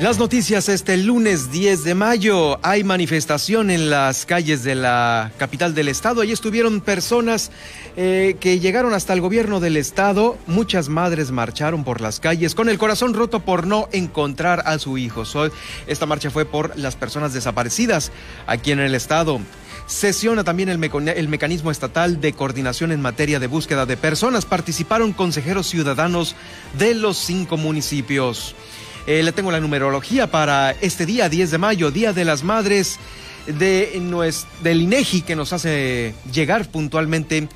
[0.00, 2.60] Las noticias este lunes 10 de mayo.
[2.62, 6.20] Hay manifestación en las calles de la capital del estado.
[6.20, 7.50] Allí estuvieron personas
[7.96, 10.38] eh, que llegaron hasta el gobierno del estado.
[10.46, 14.98] Muchas madres marcharon por las calles con el corazón roto por no encontrar a su
[14.98, 15.24] hijo.
[15.88, 18.12] esta marcha fue por las personas desaparecidas
[18.46, 19.40] aquí en el estado.
[19.88, 20.78] Sesiona también el,
[21.08, 24.44] el, mecanismo estatal de coordinación en materia de búsqueda de personas.
[24.44, 26.36] Participaron consejeros ciudadanos
[26.78, 28.54] de los cinco municipios.
[29.06, 32.98] Eh, le tengo la numerología para este día, 10 de mayo, Día de las Madres
[33.46, 34.00] de
[34.62, 37.48] del INEGI, que nos hace llegar puntualmente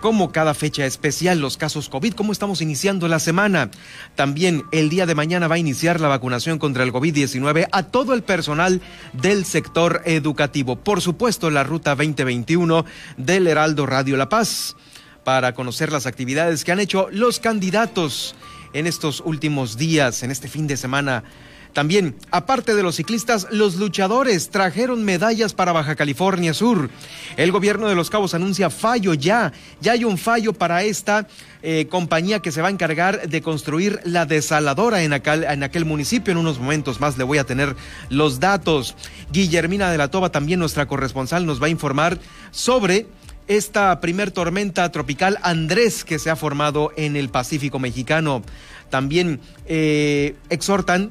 [0.00, 3.70] como cada fecha especial, los casos COVID, cómo estamos iniciando la semana.
[4.14, 8.14] También el día de mañana va a iniciar la vacunación contra el COVID-19 a todo
[8.14, 8.80] el personal
[9.14, 10.76] del sector educativo.
[10.76, 12.84] Por supuesto, la ruta 2021
[13.16, 14.76] del Heraldo Radio La Paz
[15.24, 18.36] para conocer las actividades que han hecho los candidatos
[18.76, 21.24] en estos últimos días, en este fin de semana.
[21.72, 26.88] También, aparte de los ciclistas, los luchadores trajeron medallas para Baja California Sur.
[27.36, 29.52] El gobierno de Los Cabos anuncia fallo ya.
[29.82, 31.26] Ya hay un fallo para esta
[31.62, 35.84] eh, compañía que se va a encargar de construir la desaladora en aquel, en aquel
[35.84, 36.32] municipio.
[36.32, 37.76] En unos momentos más le voy a tener
[38.08, 38.96] los datos.
[39.30, 42.18] Guillermina de la Toba, también nuestra corresponsal, nos va a informar
[42.52, 43.06] sobre
[43.48, 48.42] esta primer tormenta tropical Andrés que se ha formado en el Pacífico mexicano.
[48.90, 51.10] También eh, exhortan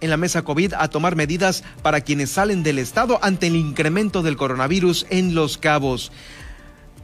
[0.00, 4.22] en la mesa COVID a tomar medidas para quienes salen del estado ante el incremento
[4.22, 6.12] del coronavirus en Los Cabos.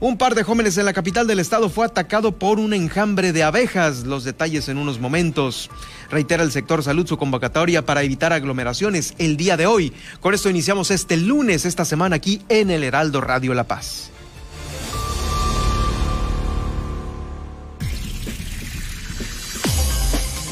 [0.01, 3.43] Un par de jóvenes en la capital del estado fue atacado por un enjambre de
[3.43, 4.05] abejas.
[4.05, 5.71] Los detalles en unos momentos.
[6.09, 9.93] Reitera el sector salud su convocatoria para evitar aglomeraciones el día de hoy.
[10.21, 14.13] Con esto iniciamos este lunes, esta semana aquí en el Heraldo Radio La Paz.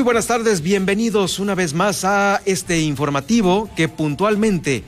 [0.00, 4.82] Muy buenas tardes, bienvenidos una vez más a este informativo que puntualmente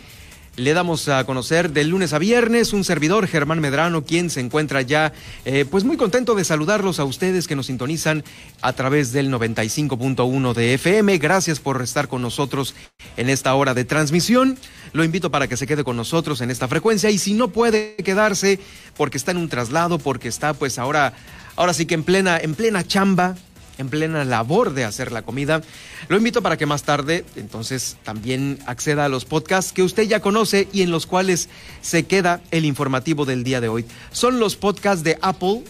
[0.57, 4.81] le damos a conocer de lunes a viernes un servidor, Germán Medrano, quien se encuentra
[4.81, 5.13] ya
[5.45, 8.25] eh, pues muy contento de saludarlos a ustedes que nos sintonizan
[8.63, 11.19] a través del 95.1 de FM.
[11.19, 12.75] Gracias por estar con nosotros
[13.19, 14.57] en esta hora de transmisión.
[14.95, 17.97] Lo invito para que se quede con nosotros en esta frecuencia y si no puede
[17.97, 18.59] quedarse
[18.97, 21.13] porque está en un traslado, porque está pues ahora,
[21.55, 23.37] ahora sí que en plena, en plena chamba,
[23.79, 25.63] en plena labor de hacer la comida.
[26.09, 30.21] Lo invito para que más tarde entonces también acceda a los podcasts que usted ya
[30.21, 31.49] conoce y en los cuales
[31.81, 33.85] se queda el informativo del día de hoy.
[34.11, 35.63] Son los podcasts de Apple,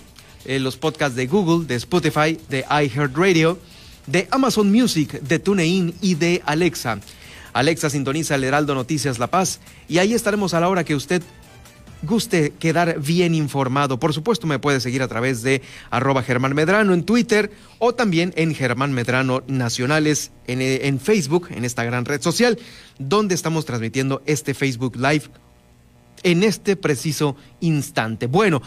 [0.45, 3.59] eh, los podcasts de Google, de Spotify, de iHeartRadio,
[4.07, 6.99] de Amazon Music, de TuneIn y de Alexa.
[7.53, 11.23] Alexa sintoniza el Heraldo Noticias La Paz y ahí estaremos a la hora que usted
[12.03, 13.99] guste quedar bien informado.
[13.99, 18.33] Por supuesto, me puede seguir a través de arroba Germán Medrano en Twitter o también
[18.37, 22.59] en Germán Medrano Nacionales en, en Facebook, en esta gran red social,
[22.99, 25.25] donde estamos transmitiendo este Facebook Live
[26.23, 28.27] en este preciso instante.
[28.27, 28.63] Bueno,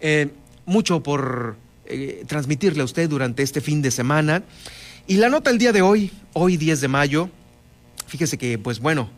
[0.00, 0.28] eh,
[0.66, 4.42] mucho por eh, transmitirle a usted durante este fin de semana.
[5.06, 7.30] Y la nota el día de hoy, hoy 10 de mayo,
[8.06, 9.10] fíjese que, pues bueno,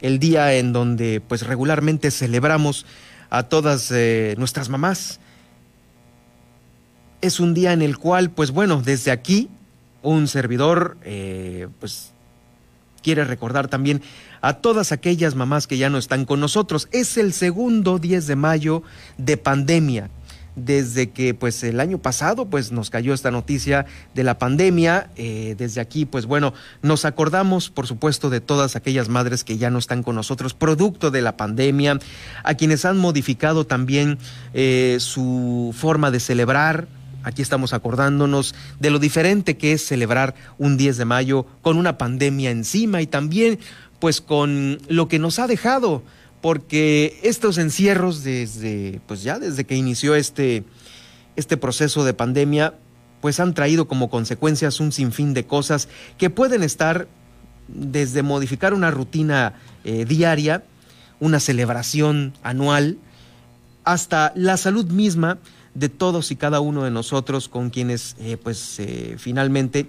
[0.00, 2.86] el día en donde pues regularmente celebramos
[3.30, 5.20] a todas eh, nuestras mamás.
[7.20, 9.48] Es un día en el cual, pues bueno, desde aquí
[10.02, 12.12] un servidor eh, pues
[13.02, 14.02] quiere recordar también
[14.40, 16.88] a todas aquellas mamás que ya no están con nosotros.
[16.92, 18.82] Es el segundo 10 de mayo
[19.16, 20.10] de pandemia
[20.58, 25.10] desde que pues el año pasado pues nos cayó esta noticia de la pandemia.
[25.16, 29.70] Eh, desde aquí pues bueno, nos acordamos por supuesto de todas aquellas madres que ya
[29.70, 31.98] no están con nosotros producto de la pandemia,
[32.44, 34.18] a quienes han modificado también
[34.54, 36.88] eh, su forma de celebrar.
[37.24, 41.98] Aquí estamos acordándonos de lo diferente que es celebrar un 10 de mayo con una
[41.98, 43.58] pandemia encima y también
[43.98, 46.02] pues con lo que nos ha dejado,
[46.40, 50.64] porque estos encierros desde, pues ya desde que inició este,
[51.36, 52.74] este proceso de pandemia,
[53.20, 57.08] pues han traído como consecuencias un sinfín de cosas que pueden estar
[57.66, 59.54] desde modificar una rutina
[59.84, 60.64] eh, diaria,
[61.20, 62.98] una celebración anual,
[63.84, 65.38] hasta la salud misma
[65.74, 69.88] de todos y cada uno de nosotros con quienes eh, pues eh, finalmente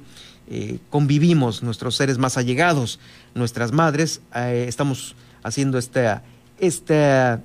[0.90, 3.00] convivimos, nuestros seres más allegados,
[3.36, 6.24] nuestras madres, estamos haciendo esta,
[6.60, 7.42] esta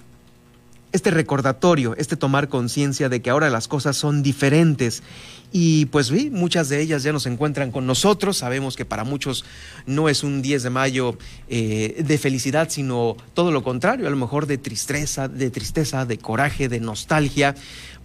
[0.94, 5.02] este recordatorio, este tomar conciencia de que ahora las cosas son diferentes.
[5.50, 8.36] Y pues muchas de ellas ya nos encuentran con nosotros.
[8.36, 9.44] Sabemos que para muchos
[9.86, 11.18] no es un 10 de mayo
[11.48, 16.18] eh, de felicidad, sino todo lo contrario, a lo mejor de tristeza, de tristeza, de
[16.18, 17.56] coraje, de nostalgia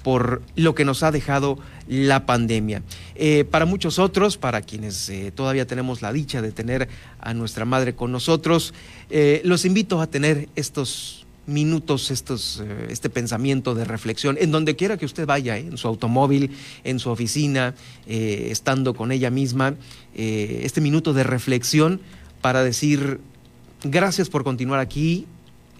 [0.03, 2.83] por lo que nos ha dejado la pandemia.
[3.15, 6.87] Eh, para muchos otros, para quienes eh, todavía tenemos la dicha de tener
[7.19, 8.73] a nuestra madre con nosotros,
[9.43, 11.19] los invito a tener estos
[11.49, 15.77] minutos estos, eh, este pensamiento de reflexión, en donde quiera que usted vaya, eh, en
[15.77, 16.51] su automóvil,
[16.83, 17.75] en su oficina,
[18.07, 19.75] eh, estando con ella misma,
[20.13, 22.01] este minuto de reflexión
[22.41, 23.19] para decir
[23.83, 25.27] gracias por continuar aquí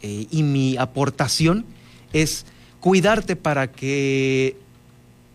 [0.02, 1.66] y mi aportación
[2.14, 2.46] es
[2.80, 4.58] cuidarte para que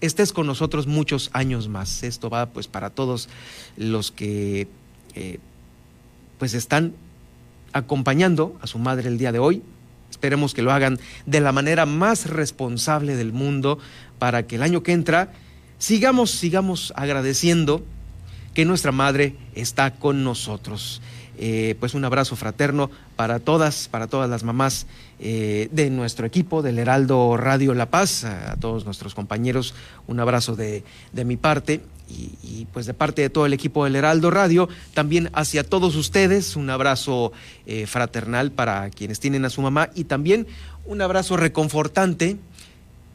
[0.01, 2.03] estés con nosotros muchos años más.
[2.03, 3.29] Esto va pues para todos
[3.77, 4.69] los que
[6.39, 6.95] pues están
[7.73, 9.63] acompañando a su madre el día de hoy,
[10.15, 13.81] Esperemos que lo hagan de la manera más responsable del mundo
[14.21, 15.33] para que el año que entra
[15.79, 17.85] sigamos, sigamos agradeciendo
[18.55, 21.03] que nuestra madre está con nosotros.
[21.37, 24.87] Eh, pues un abrazo fraterno para todas, para todas las mamás
[25.19, 29.75] eh, de nuestro equipo, del Heraldo Radio La Paz, a, todos nuestros compañeros,
[30.07, 33.97] un abrazo de, de mi parte y, pues de parte de todo el equipo del
[33.97, 37.33] Heraldo Radio, también hacia todos ustedes, un abrazo
[37.67, 40.47] eh, fraternal para quienes tienen a su mamá y también
[40.87, 42.37] un abrazo reconfortante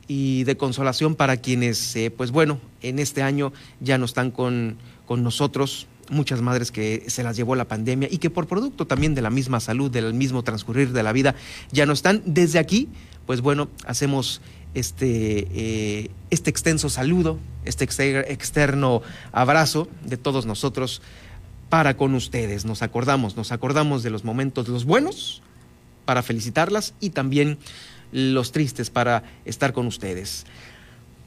[0.08, 5.24] y de consolación para quienes, pues bueno, en este año ya no están con, con
[5.24, 9.22] nosotros, muchas madres que se las llevó la pandemia y que por producto también de
[9.22, 11.36] la misma salud, del mismo transcurrir de la vida,
[11.72, 12.22] ya no están.
[12.26, 12.90] Desde aquí,
[13.26, 14.42] pues bueno, hacemos
[14.74, 19.02] este, eh, este extenso saludo, este externo
[19.32, 21.02] abrazo de todos nosotros
[21.70, 22.66] para con ustedes.
[22.66, 25.42] Nos acordamos, nos acordamos de los momentos, los buenos,
[26.06, 27.60] para felicitarlas y también
[28.12, 30.46] los tristes para estar con ustedes.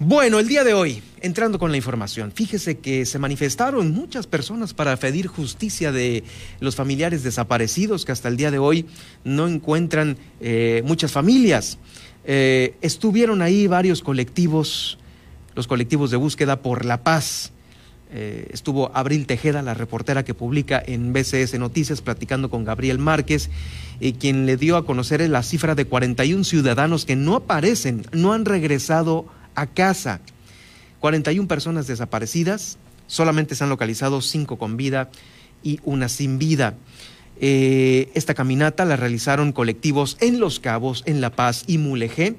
[0.04, 4.74] Bueno, el día de hoy, entrando con la información, fíjese que se manifestaron muchas personas
[4.74, 6.24] para pedir justicia de
[6.58, 8.84] los familiares desaparecidos que hasta el día de hoy
[9.22, 11.78] no encuentran eh, muchas familias.
[12.24, 14.98] Eh, estuvieron ahí varios colectivos,
[15.54, 17.52] los colectivos de búsqueda por la paz.
[18.10, 23.50] Eh, estuvo Abril Tejeda, la reportera que publica en BCS Noticias, platicando con Gabriel Márquez,
[24.00, 28.32] y quien le dio a conocer la cifra de 41 ciudadanos que no aparecen, no
[28.32, 29.41] han regresado a
[29.74, 30.20] casa.
[31.00, 35.10] 41 personas desaparecidas, solamente se han localizado 5 con vida
[35.62, 36.74] y una sin vida.
[37.40, 42.36] Eh, esta caminata la realizaron colectivos en Los Cabos, en La Paz y Mulegé.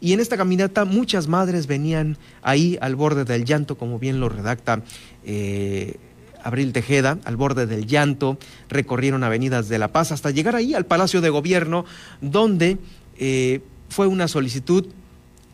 [0.00, 4.28] Y en esta caminata muchas madres venían ahí al borde del llanto, como bien lo
[4.28, 4.82] redacta
[5.24, 5.96] eh,
[6.42, 10.86] Abril Tejeda, al borde del llanto, recorrieron avenidas de La Paz hasta llegar ahí al
[10.86, 11.84] Palacio de Gobierno,
[12.20, 12.78] donde
[13.18, 14.86] eh, fue una solicitud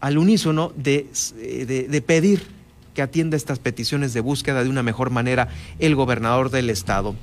[0.03, 1.07] al unísono de,
[1.89, 2.43] de pedir
[2.93, 7.15] que atienda estas peticiones de búsqueda de una mejor manera el gobernador del estado.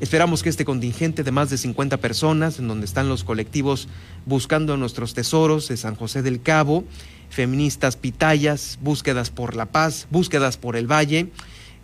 [0.00, 3.88] Esperamos que este contingente de más de 50 personas, en donde están los colectivos
[4.24, 6.84] buscando nuestros tesoros de San José del Cabo,
[7.28, 11.28] feministas pitayas, búsquedas por la paz, búsquedas por el valle,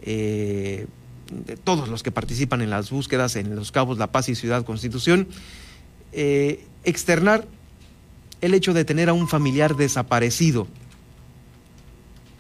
[0.03, 0.87] eh,
[1.65, 5.29] todos los que participan en las búsquedas en los cabos La Paz y Ciudad Constitución,
[6.13, 7.47] eh, externar
[8.41, 10.67] el hecho de tener a un familiar desaparecido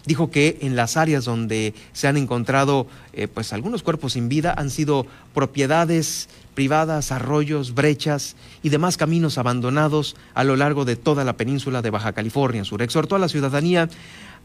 [0.08, 4.54] dijo que en las áreas donde se han encontrado eh, pues algunos cuerpos sin vida
[4.56, 11.24] han sido propiedades privadas, arroyos, brechas y demás caminos abandonados a lo largo de toda
[11.24, 12.82] la península de Baja California Sur.
[12.82, 13.88] Exhortó a la ciudadanía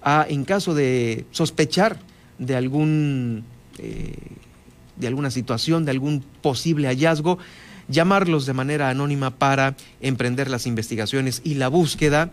[0.03, 1.98] a, en caso de sospechar
[2.38, 3.45] de algún
[3.79, 4.13] eh,
[4.95, 7.39] de alguna situación, de algún posible hallazgo,
[7.87, 12.31] llamarlos de manera anónima para emprender las investigaciones y la búsqueda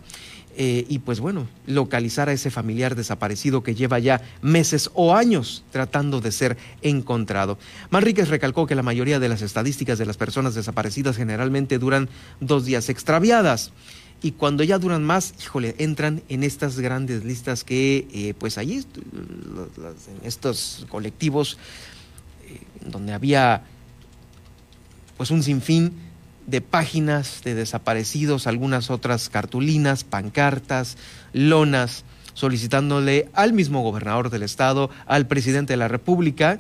[0.57, 5.63] eh, y pues bueno, localizar a ese familiar desaparecido que lleva ya meses o años
[5.71, 7.57] tratando de ser encontrado.
[7.91, 12.09] Manríquez recalcó que la mayoría de las estadísticas de las personas desaparecidas generalmente duran
[12.41, 13.73] dos días extraviadas
[14.23, 18.85] y cuando ya duran más, híjole, entran en estas grandes listas que eh, pues allí,
[18.85, 21.59] en estos colectivos,
[22.47, 23.65] eh, donde había
[25.21, 25.93] pues un sinfín
[26.47, 30.97] de páginas de desaparecidos, algunas otras cartulinas, pancartas,
[31.35, 36.59] lonas, solicitándole al mismo gobernador del estado, al presidente de la República,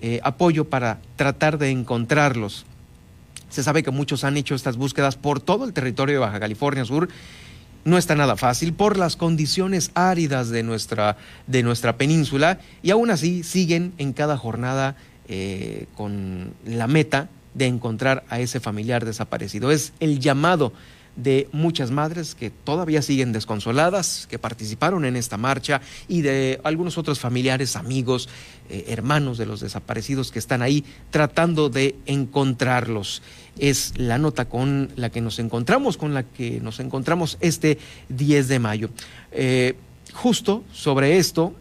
[0.00, 2.64] eh, apoyo para tratar de encontrarlos.
[3.50, 6.86] Se sabe que muchos han hecho estas búsquedas por todo el territorio de Baja California
[6.86, 7.10] Sur.
[7.84, 13.10] No está nada fácil por las condiciones áridas de nuestra, de nuestra península y aún
[13.10, 14.96] así siguen en cada jornada
[15.28, 19.70] eh, con la meta de encontrar a ese familiar desaparecido.
[19.70, 20.72] Es el llamado
[21.16, 26.98] de muchas madres que todavía siguen desconsoladas, que participaron en esta marcha y de algunos
[26.98, 28.28] otros familiares, amigos,
[28.68, 33.22] eh, hermanos de los desaparecidos que están ahí tratando de encontrarlos.
[33.58, 37.78] Es la nota con la que nos encontramos, con la que nos encontramos este
[38.08, 38.90] 10 de mayo.
[39.32, 39.76] Eh,
[40.14, 41.54] justo sobre esto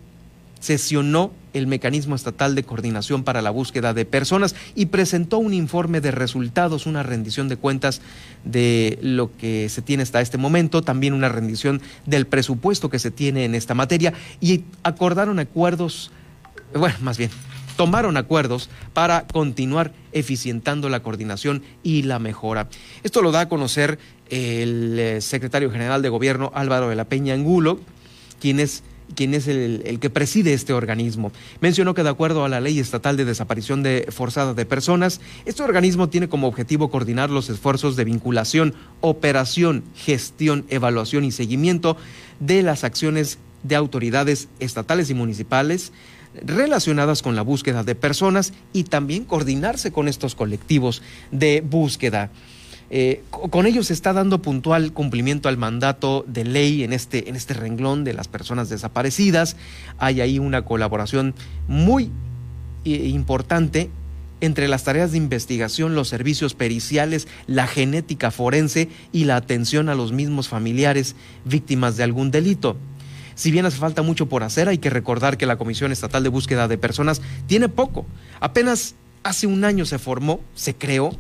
[0.60, 6.02] sesionó el Mecanismo Estatal de Coordinación para la Búsqueda de Personas y presentó un informe
[6.02, 8.02] de resultados, una rendición de cuentas
[8.44, 13.12] de lo que se tiene hasta este momento, también una rendición del presupuesto que se
[13.12, 16.12] tiene en esta materia y acordaron acuerdos,
[16.74, 17.32] bueno, más bien,
[17.80, 22.68] tomaron acuerdos para continuar eficientando la coordinación y la mejora.
[23.04, 27.34] Esto lo da a conocer el eh, secretario general de Gobierno Álvaro de la Peña
[27.34, 27.80] Angulo,
[28.42, 28.84] quien es
[29.16, 31.32] quien es el, que preside este organismo.
[31.62, 35.64] Mencionó que de acuerdo a la ley estatal de desaparición de forzada de personas, este
[35.64, 41.98] organismo tiene como objetivo coordinar los esfuerzos de vinculación, operación, gestión, evaluación y seguimiento
[42.40, 45.92] de las acciones de autoridades estatales y municipales
[46.42, 51.02] relacionadas con la búsqueda de personas y también coordinarse con estos colectivos
[51.32, 52.32] de búsqueda.
[52.92, 57.36] Eh, con ellos se está dando puntual cumplimiento al mandato de ley en este, en
[57.36, 59.56] este renglón de las personas desaparecidas.
[59.98, 61.36] Hay ahí una colaboración
[61.68, 62.12] muy
[62.86, 63.90] eh, importante
[64.42, 69.96] entre las tareas de investigación, los servicios periciales, la genética forense y la atención a
[69.96, 71.16] los mismos familiares
[71.46, 72.78] víctimas de algún delito.
[73.36, 76.30] Si bien hace falta mucho por hacer, hay que recordar que la Comisión Estatal de
[76.30, 78.06] Búsqueda de Personas tiene poco.
[78.40, 81.12] Apenas hace un año se formó, se creó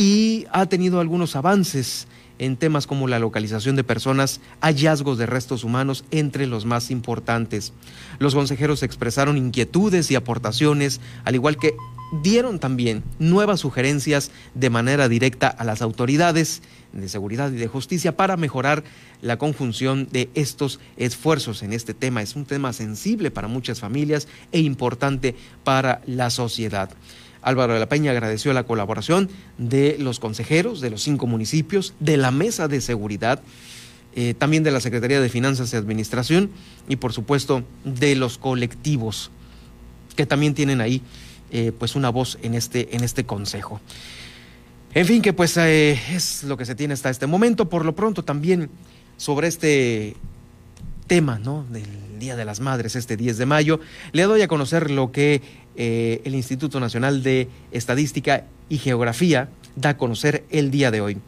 [0.00, 5.62] y ha tenido algunos avances en temas como la localización de personas, hallazgos de restos
[5.62, 7.74] humanos entre los más importantes.
[8.18, 11.74] Los consejeros expresaron inquietudes y aportaciones, al igual que
[12.22, 16.62] dieron también nuevas sugerencias de manera directa a las autoridades
[16.94, 18.84] de seguridad y de justicia para mejorar
[19.20, 22.22] la conjunción de estos esfuerzos en este tema.
[22.22, 26.88] Es un tema sensible para muchas familias e importante para la sociedad.
[27.42, 32.16] Álvaro de la Peña agradeció la colaboración de los consejeros de los cinco municipios, de
[32.16, 33.42] la Mesa de Seguridad,
[34.14, 36.50] eh, también de la Secretaría de Finanzas y Administración
[36.88, 39.30] y por supuesto de los colectivos
[40.16, 41.02] que también tienen ahí
[41.52, 43.80] eh, pues una voz en este, en este consejo.
[44.92, 47.68] En fin, que pues eh, es lo que se tiene hasta este momento.
[47.68, 48.70] Por lo pronto también
[49.16, 50.16] sobre este
[51.06, 51.64] tema ¿no?
[51.70, 51.86] del
[52.20, 53.80] Día de las Madres, este 10 de mayo,
[54.12, 55.42] le doy a conocer lo que
[55.74, 61.18] eh, el Instituto Nacional de Estadística y Geografía da a conocer el día de hoy.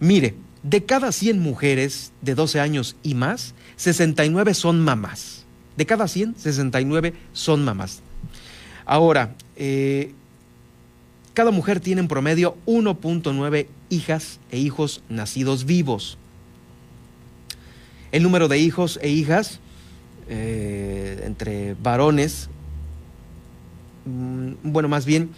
[0.00, 5.44] Mire, de cada 100 mujeres de 12 años y más, 69 son mamás.
[5.76, 8.00] De cada 100, 69 son mamás.
[8.86, 10.12] Ahora, eh,
[11.34, 16.16] cada mujer tiene en promedio 1.9 hijas e hijos nacidos vivos.
[18.12, 19.60] El número de hijos e hijas
[20.28, 22.48] eh, entre varones
[24.08, 25.30] Mm, bueno, más bien,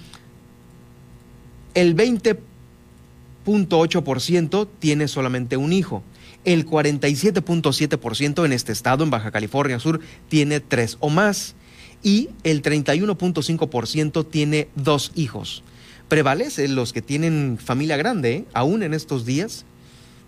[1.74, 6.04] el 20.8% tiene solamente un hijo.
[6.44, 11.54] El 47.7% en este estado, en Baja California Sur, tiene tres o más.
[12.02, 15.62] Y el 31.5% tiene dos hijos.
[16.08, 18.46] Prevalecen los que tienen familia grande, ¿eh?
[18.54, 19.66] aún en estos días.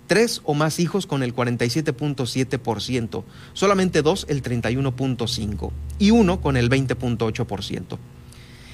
[0.07, 3.25] Tres o más hijos con el 47.7%.
[3.53, 5.71] Solamente dos, el 31.5%.
[5.99, 7.99] Y uno con el 20.8%.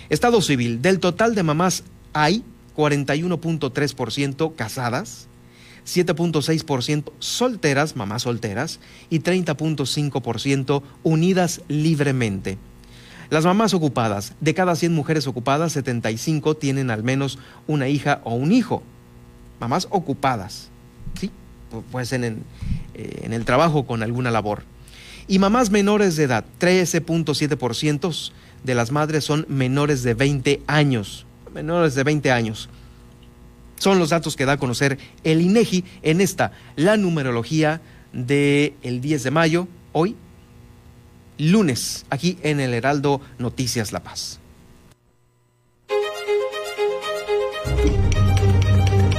[0.09, 2.43] Estado civil, del total de mamás hay
[2.77, 5.29] 41.3% casadas,
[5.85, 8.81] 7.6% solteras, mamás solteras,
[9.11, 12.57] y 30.5% unidas libremente.
[13.31, 18.35] Las mamás ocupadas, de cada 100 mujeres ocupadas, 75 tienen al menos una hija o
[18.35, 18.83] un hijo.
[19.61, 20.71] Mamás ocupadas,
[21.19, 21.31] ¿sí?
[21.91, 22.45] Pues en, en,
[22.95, 24.63] eh, en el trabajo con alguna labor.
[25.27, 28.33] Y mamás menores de edad, 13.7%
[28.65, 31.27] de las madres son menores de 20 años.
[31.53, 32.69] Menores de 20 años.
[33.79, 37.81] Son los datos que da a conocer el INEGI en esta, la numerología
[38.13, 40.17] del el 10 de mayo, hoy,
[41.37, 44.41] lunes, aquí en el Heraldo Noticias La Paz.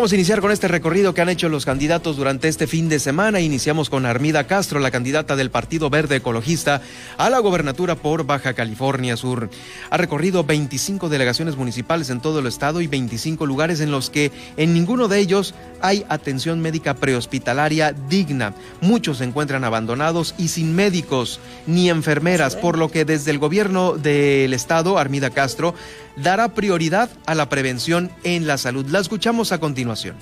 [0.00, 2.98] Vamos a iniciar con este recorrido que han hecho los candidatos durante este fin de
[2.98, 3.40] semana.
[3.40, 6.80] Iniciamos con Armida Castro, la candidata del Partido Verde Ecologista
[7.18, 9.50] a la gobernatura por Baja California Sur.
[9.90, 14.32] Ha recorrido 25 delegaciones municipales en todo el estado y 25 lugares en los que
[14.56, 18.54] en ninguno de ellos hay atención médica prehospitalaria digna.
[18.80, 23.98] Muchos se encuentran abandonados y sin médicos ni enfermeras, por lo que desde el gobierno
[23.98, 25.74] del estado, Armida Castro,
[26.16, 28.86] dará prioridad a la prevención en la salud.
[28.86, 30.16] La escuchamos a continuación.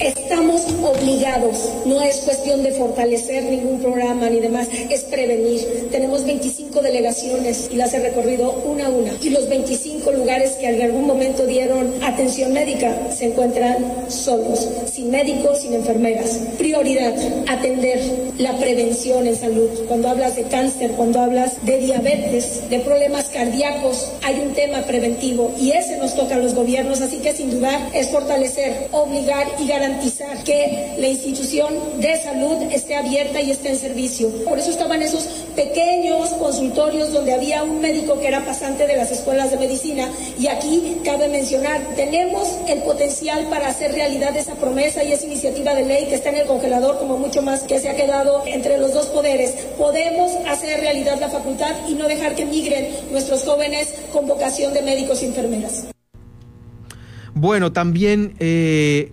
[0.00, 5.90] Estamos obligados, no es cuestión de fortalecer ningún programa ni demás, es prevenir.
[5.90, 9.12] Tenemos 25 delegaciones y las he recorrido una a una.
[9.20, 15.10] Y los 25 lugares que en algún momento dieron atención médica se encuentran solos, sin
[15.10, 16.40] médicos, sin enfermeras.
[16.56, 17.14] Prioridad,
[17.46, 18.00] atender
[18.38, 19.68] la prevención en salud.
[19.86, 25.52] Cuando hablas de cáncer, cuando hablas de diabetes, de problemas cardíacos, hay un tema preventivo
[25.60, 29.66] y ese nos toca a los gobiernos, así que sin dudar es fortalecer, obligar y
[29.66, 34.28] garantizar garantizar que la institución de salud esté abierta y esté en servicio.
[34.44, 35.24] Por eso estaban esos
[35.56, 40.46] pequeños consultorios donde había un médico que era pasante de las escuelas de medicina y
[40.46, 45.84] aquí cabe mencionar, tenemos el potencial para hacer realidad esa promesa y esa iniciativa de
[45.84, 48.94] ley que está en el congelador como mucho más que se ha quedado entre los
[48.94, 49.52] dos poderes.
[49.76, 54.82] Podemos hacer realidad la facultad y no dejar que migren nuestros jóvenes con vocación de
[54.82, 55.86] médicos y enfermeras.
[57.34, 59.12] Bueno, también eh,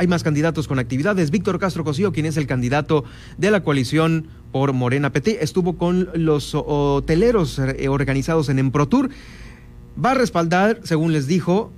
[0.00, 1.30] hay más candidatos con actividades.
[1.30, 3.04] Víctor Castro Cosío, quien es el candidato
[3.36, 9.10] de la coalición por Morena PT, estuvo con los hoteleros eh, organizados en Emprotur.
[10.02, 11.70] Va a respaldar, según les dijo,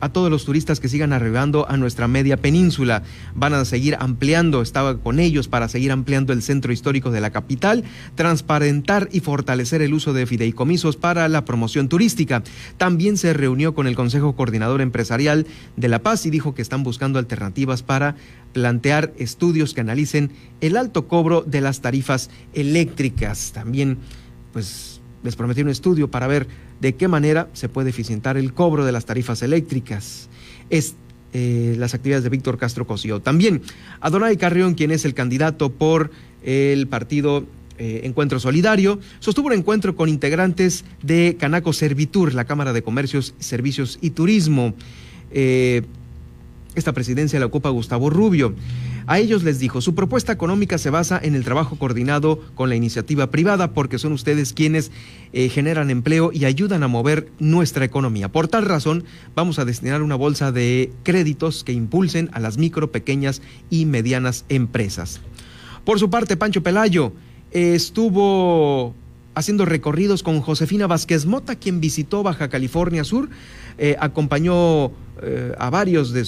[0.00, 3.02] a todos los turistas que sigan arribando a nuestra media península.
[3.34, 7.30] Van a seguir ampliando, estaba con ellos para seguir ampliando el centro histórico de la
[7.30, 7.84] capital,
[8.14, 12.42] transparentar y fortalecer el uso de fideicomisos para la promoción turística.
[12.76, 16.82] También se reunió con el Consejo Coordinador Empresarial de La Paz y dijo que están
[16.82, 18.16] buscando alternativas para
[18.52, 23.52] plantear estudios que analicen el alto cobro de las tarifas eléctricas.
[23.52, 23.98] También,
[24.52, 26.46] pues, les prometió un estudio para ver
[26.80, 30.28] de qué manera se puede eficientar el cobro de las tarifas eléctricas.
[30.70, 30.94] Es
[31.32, 33.20] eh, las actividades de Víctor Castro Cosío.
[33.20, 33.62] También
[34.00, 36.10] Adonai Carrión, quien es el candidato por
[36.42, 37.44] el partido
[37.78, 43.34] eh, Encuentro Solidario, sostuvo un encuentro con integrantes de Canaco Servitur, la Cámara de Comercios,
[43.38, 44.74] Servicios y Turismo.
[45.30, 45.82] Eh,
[46.74, 48.54] esta presidencia la ocupa Gustavo Rubio.
[49.10, 52.76] A ellos les dijo, su propuesta económica se basa en el trabajo coordinado con la
[52.76, 54.92] iniciativa privada porque son ustedes quienes
[55.32, 58.30] eh, generan empleo y ayudan a mover nuestra economía.
[58.30, 59.02] Por tal razón,
[59.34, 64.44] vamos a destinar una bolsa de créditos que impulsen a las micro, pequeñas y medianas
[64.48, 65.20] empresas.
[65.84, 67.12] Por su parte, Pancho Pelayo
[67.50, 68.94] estuvo
[69.34, 73.28] haciendo recorridos con Josefina Vázquez Mota, quien visitó Baja California Sur,
[73.76, 76.24] eh, acompañó eh, a varios de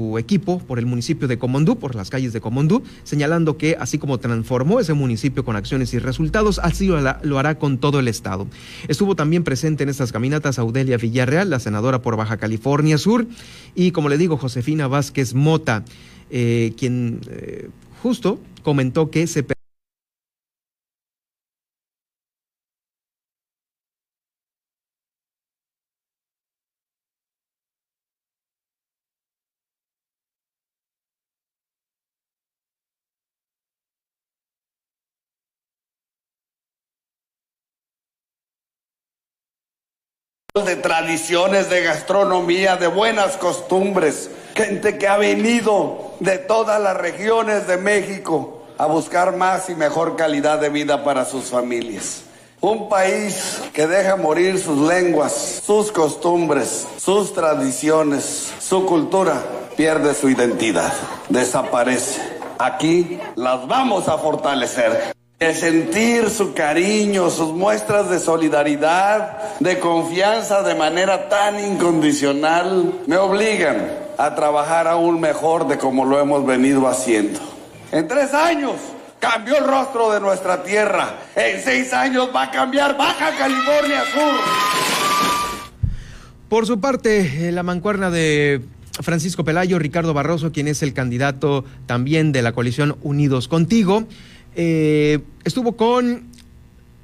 [0.00, 3.98] su equipo por el municipio de Comondú, por las calles de Comondú, señalando que así
[3.98, 8.46] como transformó ese municipio con acciones y resultados, así lo, hará con todo el estado.
[8.86, 13.26] Estuvo también presente en estas caminatas Audelia Villarreal, la senadora por Baja California Sur,
[13.74, 15.84] y como le digo, Josefina Vázquez Mota,
[16.30, 17.20] eh, quien
[18.00, 19.42] justo comentó que se
[40.64, 44.30] de tradiciones, de gastronomía, de buenas costumbres.
[44.54, 50.16] Gente que ha venido de todas las regiones de México a buscar más y mejor
[50.16, 52.22] calidad de vida para sus familias.
[52.60, 59.42] Un país que deja morir sus lenguas, sus costumbres, sus tradiciones, su cultura,
[59.76, 60.92] pierde su identidad,
[61.28, 62.20] desaparece.
[62.58, 65.17] Aquí las vamos a fortalecer.
[65.40, 73.16] El sentir su cariño, sus muestras de solidaridad, de confianza de manera tan incondicional, me
[73.18, 77.38] obligan a trabajar aún mejor de como lo hemos venido haciendo.
[77.92, 78.72] En tres años
[79.20, 81.14] cambió el rostro de nuestra tierra.
[81.36, 84.40] En seis años va a cambiar Baja California Sur.
[86.48, 88.60] Por su parte, la mancuerna de
[89.02, 94.08] Francisco Pelayo, Ricardo Barroso, quien es el candidato también de la coalición Unidos Contigo,
[94.58, 96.28] eh, estuvo con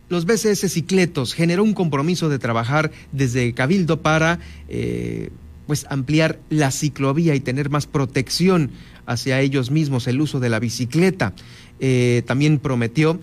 [0.08, 4.38] los BCS Cicletos generó un compromiso de trabajar desde Cabildo para
[4.68, 5.30] eh,
[5.66, 8.70] pues ampliar la ciclovía y tener más protección
[9.06, 11.32] hacia ellos mismos, el uso de la bicicleta.
[11.80, 13.18] Eh, también prometió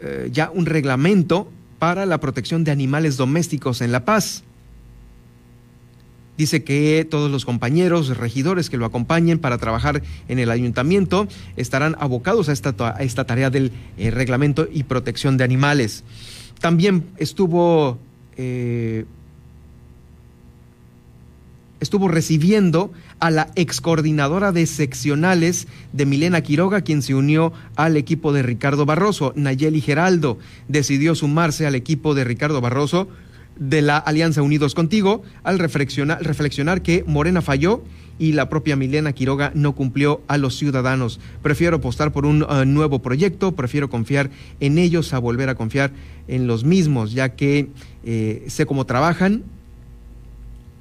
[0.00, 4.44] eh, ya un reglamento para la protección de animales domésticos en La Paz.
[6.40, 11.96] Dice que todos los compañeros regidores que lo acompañen para trabajar en el ayuntamiento estarán
[12.00, 16.02] abocados a esta, esta tarea del eh, reglamento y protección de animales.
[16.58, 17.98] También estuvo,
[18.38, 19.04] eh,
[21.78, 27.98] estuvo recibiendo a la ex coordinadora de seccionales de Milena Quiroga, quien se unió al
[27.98, 29.34] equipo de Ricardo Barroso.
[29.36, 33.08] Nayeli Geraldo decidió sumarse al equipo de Ricardo Barroso
[33.60, 37.84] de la Alianza Unidos Contigo al reflexionar, reflexionar que Morena falló
[38.18, 41.20] y la propia Milena Quiroga no cumplió a los ciudadanos.
[41.42, 45.92] Prefiero apostar por un uh, nuevo proyecto, prefiero confiar en ellos a volver a confiar
[46.26, 47.68] en los mismos, ya que
[48.04, 49.44] eh, sé cómo trabajan,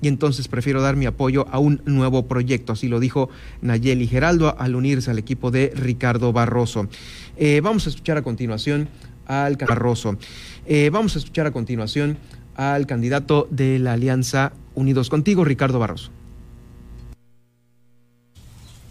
[0.01, 2.73] y entonces prefiero dar mi apoyo a un nuevo proyecto.
[2.73, 3.29] Así lo dijo
[3.61, 6.87] Nayeli Geraldo al unirse al equipo de Ricardo Barroso.
[7.37, 8.87] Eh, vamos a escuchar a continuación
[9.25, 10.17] al Barroso.
[10.65, 12.17] Eh, vamos a escuchar a continuación
[12.59, 16.11] al candidato de la Alianza Unidos Contigo, Ricardo Barroso.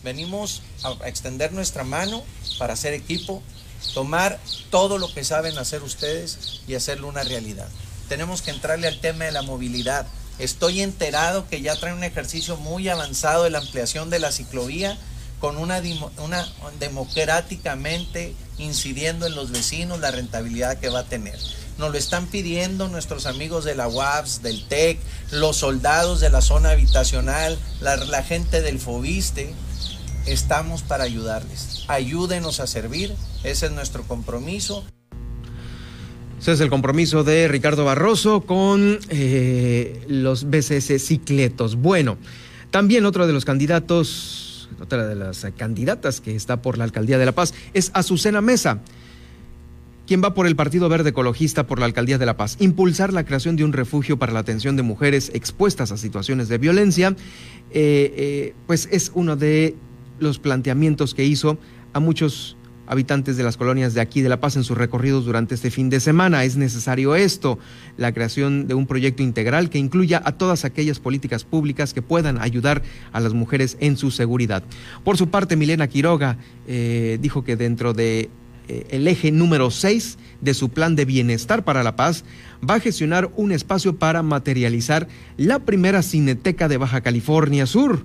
[0.03, 2.23] Venimos a extender nuestra mano
[2.59, 3.43] para hacer equipo,
[3.93, 7.69] tomar todo lo que saben hacer ustedes y hacerlo una realidad.
[8.09, 10.07] Tenemos que entrarle al tema de la movilidad.
[10.39, 14.97] Estoy enterado que ya trae un ejercicio muy avanzado de la ampliación de la ciclovía
[15.41, 15.83] con una
[16.81, 21.39] democráticamente incidiendo en los vecinos la rentabilidad que va a tener.
[21.79, 24.99] Nos lo están pidiendo nuestros amigos de la UAPS, del TEC,
[25.31, 29.55] los soldados de la zona habitacional, la, gente del FOBISTE.
[30.27, 31.85] Estamos para ayudarles.
[31.87, 33.15] Ayúdenos a servir.
[33.45, 34.85] Ese es nuestro compromiso.
[36.41, 41.77] Ese es el compromiso de Ricardo Barroso con eh, los BCS Cicletos.
[41.77, 42.19] Bueno,
[42.73, 47.27] también otro de los candidatos, otra de las candidatas que está por la alcaldía de
[47.27, 48.81] La Paz es Azucena Mesa
[50.09, 52.57] quien va por el Partido Verde Ecologista por la Alcaldía de La Paz.
[52.61, 56.57] Impulsar la creación de un refugio para la atención de mujeres expuestas a situaciones de
[56.57, 59.77] violencia, eh, eh, pues es uno de
[60.19, 61.59] los planteamientos que hizo
[61.93, 65.55] a muchos habitantes de las colonias de aquí de La Paz en sus recorridos durante
[65.55, 66.43] este fin de semana.
[66.43, 67.59] Es necesario esto,
[67.99, 72.41] la creación de un proyecto integral que incluya a todas aquellas políticas públicas que puedan
[72.41, 74.63] ayudar a las mujeres en su seguridad.
[75.05, 78.31] Por su parte, Milena Quiroga eh, dijo que dentro de
[78.69, 82.25] el eje número 6 de su plan de bienestar para la paz,
[82.69, 88.05] va a gestionar un espacio para materializar la primera cineteca de Baja California Sur,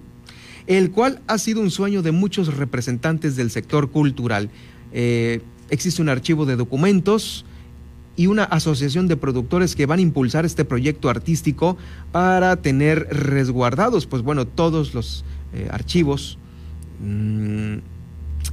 [0.67, 4.49] el cual ha sido un sueño de muchos representantes del sector cultural.
[4.91, 7.45] Eh, existe un archivo de documentos
[8.15, 11.77] y una asociación de productores que van a impulsar este proyecto artístico
[12.11, 16.37] para tener resguardados, pues bueno, todos los eh, archivos
[17.01, 17.77] mmm,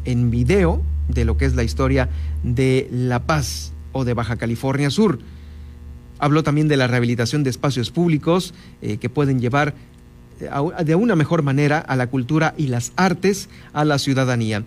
[0.05, 2.09] en video de lo que es la historia
[2.43, 5.19] de La Paz o de Baja California Sur.
[6.19, 9.75] Habló también de la rehabilitación de espacios públicos eh, que pueden llevar
[10.41, 14.65] eh, de una mejor manera a la cultura y las artes a la ciudadanía.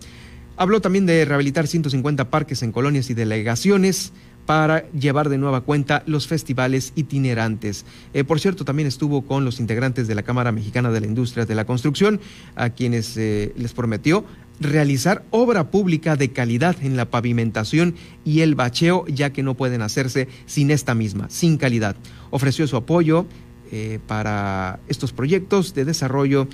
[0.57, 4.13] Habló también de rehabilitar 150 parques en colonias y delegaciones
[4.45, 7.85] para llevar de nueva cuenta los festivales itinerantes.
[8.13, 11.45] Eh, por cierto, también estuvo con los integrantes de la Cámara Mexicana de la Industria
[11.45, 12.19] de la Construcción,
[12.55, 14.25] a quienes les prometió
[14.59, 19.81] realizar obra pública de calidad en la pavimentación y el bacheo, ya que no pueden
[19.81, 21.95] hacerse sin esta misma, sin calidad.
[22.29, 23.25] Ofreció su apoyo
[23.71, 26.47] eh, para estos proyectos de desarrollo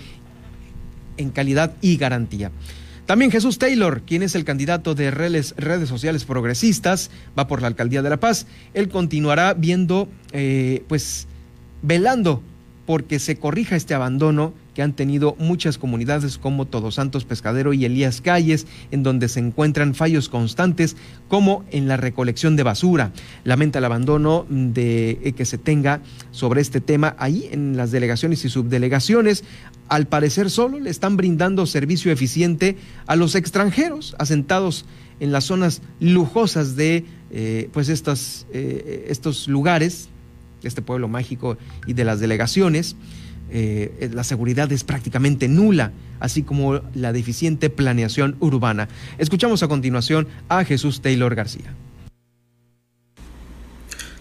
[1.17, 2.51] en calidad y garantía.
[3.05, 7.67] También Jesús Taylor, quien es el candidato de redes, redes sociales progresistas, va por la
[7.67, 8.45] alcaldía de La Paz.
[8.75, 11.27] Él continuará viendo, eh, pues,
[11.81, 12.43] velando
[12.85, 17.83] porque se corrija este abandono que han tenido muchas comunidades como Todos Santos Pescadero y
[17.83, 20.95] Elías Calles, en donde se encuentran fallos constantes
[21.27, 23.11] como en la recolección de basura.
[23.43, 25.99] Lamenta el abandono de eh, que se tenga
[26.31, 29.43] sobre este tema ahí en las delegaciones y subdelegaciones.
[29.89, 34.85] Al parecer solo le están brindando servicio eficiente a los extranjeros asentados
[35.19, 40.07] en las zonas lujosas de eh, pues eh, estos lugares,
[40.63, 42.95] este pueblo mágico y de las delegaciones.
[43.51, 48.87] Eh, la seguridad es prácticamente nula, así como la deficiente planeación urbana.
[49.17, 51.73] Escuchamos a continuación a Jesús Taylor García.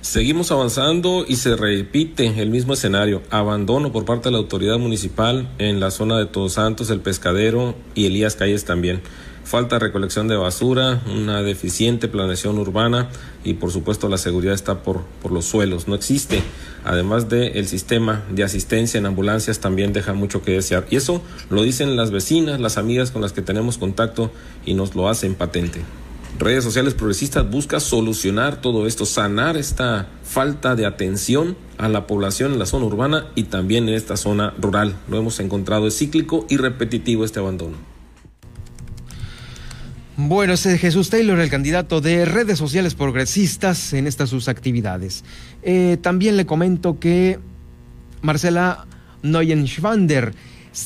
[0.01, 5.51] Seguimos avanzando y se repite el mismo escenario, abandono por parte de la autoridad municipal
[5.59, 9.03] en la zona de Todos Santos, el Pescadero y Elías Calles también
[9.49, 13.09] falta de recolección de basura, una deficiente planeación urbana
[13.45, 15.89] y por supuesto la seguridad está por, por los suelos.
[15.89, 16.43] No existe,
[16.89, 20.87] además del el sistema de asistencia en ambulancias también deja mucho que desear.
[20.91, 24.31] Y eso lo dicen las vecinas, las amigas con las que tenemos contacto
[24.65, 25.83] y nos lo hacen patente.
[26.39, 32.53] Redes Sociales Progresistas busca solucionar todo esto, sanar esta falta de atención a la población
[32.53, 34.95] en la zona urbana y también en esta zona rural.
[35.09, 37.98] Lo hemos encontrado, es cíclico y repetitivo este abandono.
[40.21, 45.23] Bueno, es Jesús Taylor, el candidato de redes sociales progresistas en estas sus actividades.
[45.63, 47.39] Eh, también le comento que
[48.21, 48.89] Marcela
[49.23, 50.35] Neuenschwander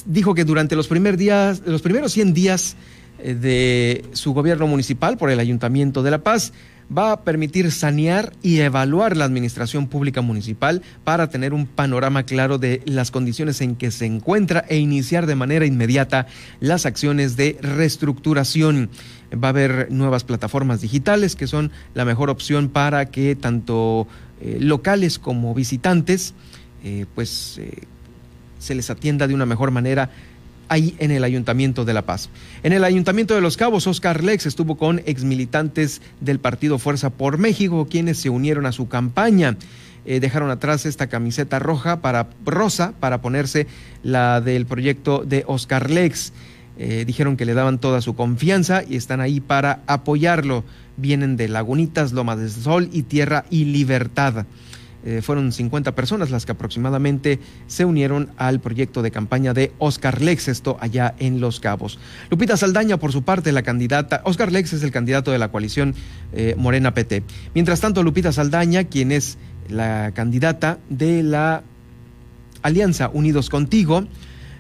[0.05, 2.77] dijo que durante los, primer días, los primeros 100 días
[3.21, 6.53] eh, de su gobierno municipal por el Ayuntamiento de La Paz
[6.97, 12.59] va a permitir sanear y evaluar la administración pública municipal para tener un panorama claro
[12.59, 16.27] de las condiciones en que se encuentra e iniciar de manera inmediata
[16.61, 18.91] las acciones de reestructuración.
[19.33, 24.07] Va a haber nuevas plataformas digitales que son la mejor opción para que tanto
[24.41, 26.35] eh, locales como visitantes
[26.85, 27.61] eh, pues
[28.63, 30.11] se les atienda de una mejor manera
[30.73, 32.31] ahí en el Ayuntamiento de La Paz.
[32.63, 37.37] En el Ayuntamiento de Los Cabos, Oscar Lex estuvo con exmilitantes del partido Fuerza por
[37.37, 39.59] México, quienes se unieron a su campaña.
[40.07, 43.67] Eh, dejaron atrás esta camiseta roja para rosa para ponerse
[44.03, 46.33] la del proyecto de Oscar Lex.
[46.79, 50.65] Eh, dijeron que le daban toda su confianza y están ahí para apoyarlo.
[50.97, 54.47] Vienen de Lagunitas, Loma del Sol y Tierra y Libertad.
[55.05, 60.23] Eh, fueron 50 personas las que aproximadamente se unieron al proyecto de campaña de Oscar
[60.23, 61.99] Lex, esto allá en Los Cabos.
[62.31, 65.95] Lupita Saldaña, por su parte, la candidata, Oscar Lex es el candidato de la coalición
[66.33, 67.25] eh, Morena PT.
[67.55, 69.39] Mientras tanto, Lupita Saldaña, quien es
[69.69, 71.65] la candidata de la
[72.63, 74.05] Alianza Unidos Contigo,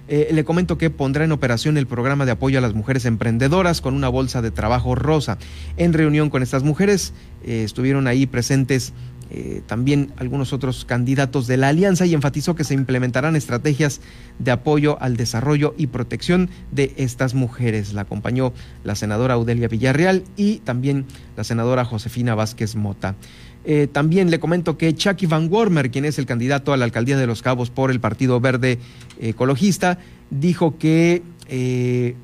[0.08, 3.80] eh, le comento que pondrá en operación el programa de apoyo a las mujeres emprendedoras
[3.80, 5.38] con una bolsa de trabajo rosa.
[5.76, 7.12] En reunión con estas mujeres
[7.44, 8.92] estuvieron ahí presentes
[9.34, 14.02] eh, también algunos otros candidatos de la alianza y enfatizó que se implementarán estrategias
[14.38, 17.94] de apoyo al desarrollo y protección de estas mujeres.
[17.94, 18.52] La acompañó
[18.84, 23.14] la senadora Audelia Villarreal y también la senadora Josefina Vázquez Mota.
[23.64, 27.16] Eh, también le comento que Chucky Van Wormer, quien es el candidato a la alcaldía
[27.16, 28.80] de Los Cabos por el Partido Verde
[29.18, 32.16] Ecologista, dijo que eh,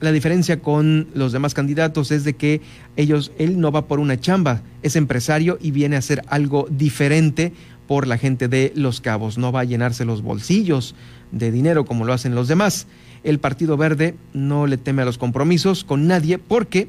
[0.00, 2.60] la diferencia con los demás candidatos es de que
[2.96, 7.52] ellos, él no va por una chamba, es empresario y viene a hacer algo diferente
[7.86, 10.94] por la gente de Los Cabos, no va a llenarse los bolsillos
[11.32, 12.86] de dinero como lo hacen los demás.
[13.24, 16.88] El Partido Verde no le teme a los compromisos con nadie porque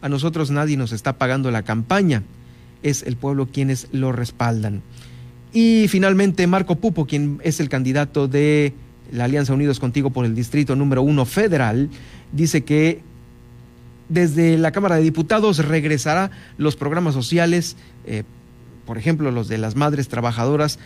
[0.00, 2.22] a nosotros nadie nos está pagando la campaña,
[2.82, 4.82] es el pueblo quienes lo respaldan.
[5.52, 8.74] Y finalmente Marco Pupo, quien es el candidato de
[9.12, 11.88] la Alianza Unidos Contigo por el Distrito número uno federal,
[12.32, 13.02] dice que
[14.08, 18.22] desde la Cámara de Diputados regresará los programas sociales, eh,
[18.84, 20.78] por ejemplo, los de las madres trabajadoras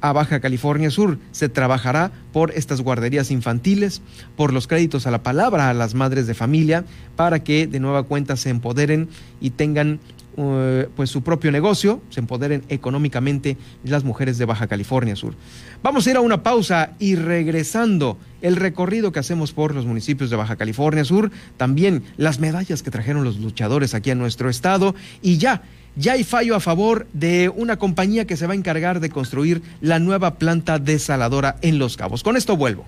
[0.00, 1.18] a Baja California Sur.
[1.30, 4.02] Se trabajará por estas guarderías infantiles,
[4.36, 6.84] por los créditos a la palabra a las madres de familia,
[7.16, 9.08] para que de nueva cuenta se empoderen
[9.40, 10.00] y tengan
[10.40, 15.34] eh, pues su propio negocio, se empoderen económicamente las mujeres de Baja California Sur.
[15.82, 20.30] Vamos a ir a una pausa y regresando el recorrido que hacemos por los municipios
[20.30, 24.94] de Baja California Sur, también las medallas que trajeron los luchadores aquí a nuestro estado
[25.22, 25.62] y ya
[25.96, 29.60] ya hay fallo a favor de una compañía que se va a encargar de construir
[29.80, 32.22] la nueva planta desaladora en Los Cabos.
[32.22, 32.86] Con esto vuelvo.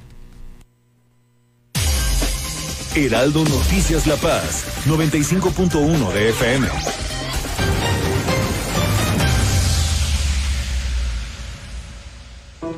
[2.95, 7.12] Heraldo Noticias La Paz, 95.1 de FM.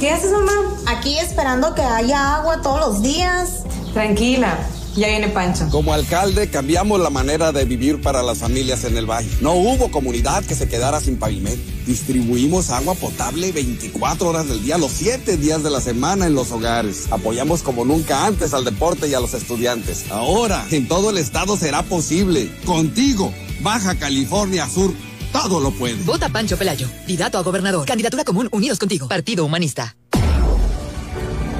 [0.00, 0.52] ¿Qué haces, mamá?
[0.86, 3.64] Aquí esperando que haya agua todos los días.
[3.92, 4.56] Tranquila,
[4.94, 5.68] ya viene Pancho.
[5.70, 9.28] Como alcalde cambiamos la manera de vivir para las familias en el valle.
[9.40, 11.60] No hubo comunidad que se quedara sin pavimento.
[11.84, 16.52] Distribuimos agua potable 24 horas del día, los 7 días de la semana en los
[16.52, 17.08] hogares.
[17.10, 20.04] Apoyamos como nunca antes al deporte y a los estudiantes.
[20.12, 22.52] Ahora, en todo el estado será posible.
[22.64, 23.32] Contigo,
[23.62, 24.94] Baja California Sur
[25.32, 26.02] todo lo puede.
[26.04, 27.86] Vota Pancho Pelayo, candidato a gobernador.
[27.86, 29.08] Candidatura común Unidos Contigo.
[29.08, 29.96] Partido Humanista.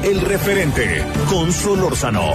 [0.02, 2.32] El referente con Solórzano.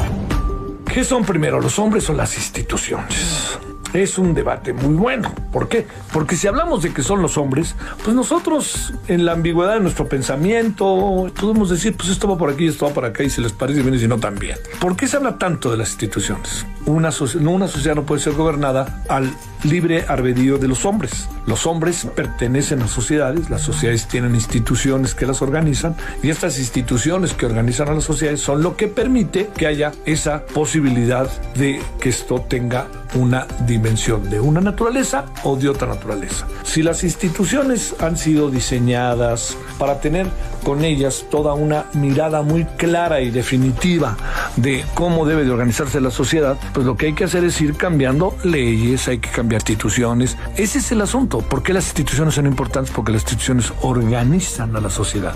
[0.93, 3.57] ¿Qué son primero, los hombres o las instituciones?
[3.93, 5.33] Es un debate muy bueno.
[5.51, 5.85] ¿Por qué?
[6.11, 10.07] Porque si hablamos de que son los hombres, pues nosotros en la ambigüedad de nuestro
[10.07, 13.51] pensamiento podemos decir, pues esto va por aquí, esto va por acá y si les
[13.51, 14.57] parece bien y si no también.
[14.79, 16.65] ¿Por qué se habla tanto de las instituciones?
[16.85, 19.31] Una, no, una sociedad no puede ser gobernada al
[19.63, 21.29] libre albedrío de los hombres.
[21.45, 27.33] Los hombres pertenecen a sociedades, las sociedades tienen instituciones que las organizan y estas instituciones
[27.33, 32.09] que organizan a las sociedades son lo que permite que haya esa posibilidad de que
[32.09, 36.47] esto tenga una dimensión de una naturaleza o de otra naturaleza.
[36.63, 40.25] Si las instituciones han sido diseñadas para tener
[40.63, 44.15] con ellas toda una mirada muy clara y definitiva
[44.55, 47.75] de cómo debe de organizarse la sociedad, pues lo que hay que hacer es ir
[47.75, 50.37] cambiando leyes, hay que cambiar instituciones.
[50.55, 51.39] Ese es el asunto.
[51.39, 52.93] ¿Por qué las instituciones son importantes?
[52.95, 55.35] Porque las instituciones organizan a la sociedad.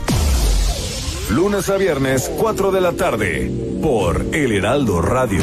[1.32, 5.42] Lunes a viernes, 4 de la tarde, por El Heraldo Radio.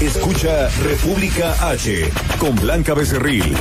[0.00, 3.54] Escucha República H con Blanca Becerril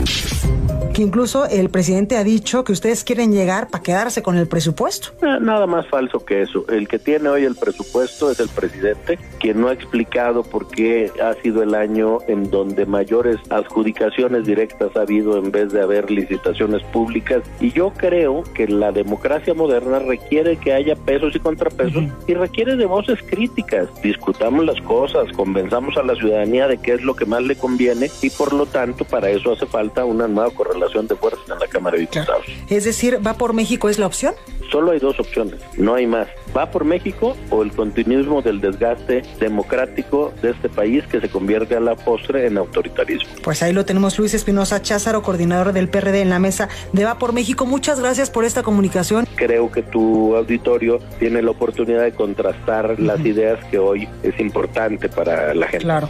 [1.00, 5.10] incluso el presidente ha dicho que ustedes quieren llegar para quedarse con el presupuesto.
[5.22, 6.66] Eh, nada más falso que eso.
[6.70, 11.12] El que tiene hoy el presupuesto es el presidente, quien no ha explicado por qué
[11.24, 16.12] ha sido el año en donde mayores adjudicaciones directas ha habido en vez de haber
[16.12, 17.44] licitaciones públicas.
[17.60, 22.76] Y yo creo que la democracia moderna requiere que haya pesos y contrapesos y requiere
[22.76, 23.88] de voces críticas.
[24.02, 28.10] Discutamos las cosas, convenzamos a la ciudadanía de qué es lo que más le conviene
[28.22, 31.68] y por lo tanto para eso hace falta una nueva correlación de fuerzas en la
[31.68, 32.46] Cámara de Diputados.
[32.70, 34.34] Es decir, ¿va por México es la opción?
[34.72, 36.28] Solo hay dos opciones, no hay más.
[36.56, 41.76] ¿Va por México o el continuismo del desgaste democrático de este país que se convierte
[41.76, 43.30] a la postre en autoritarismo?
[43.44, 47.18] Pues ahí lo tenemos Luis Espinosa Cházaro, coordinador del PRD en la mesa de Va
[47.18, 47.66] por México.
[47.66, 49.28] Muchas gracias por esta comunicación.
[49.36, 55.10] Creo que tu auditorio tiene la oportunidad de contrastar las ideas que hoy es importante
[55.10, 55.86] para la gente.
[55.86, 56.10] Claro.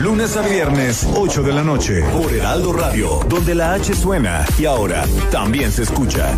[0.00, 4.64] Lunes a viernes, 8 de la noche, por Heraldo Radio, donde la H suena y
[4.64, 6.36] ahora también se escucha.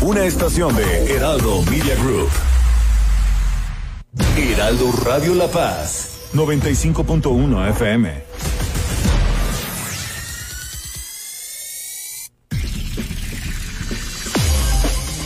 [0.00, 2.28] Una estación de Heraldo Media Group.
[4.36, 8.24] Heraldo Radio La Paz, 95.1 FM.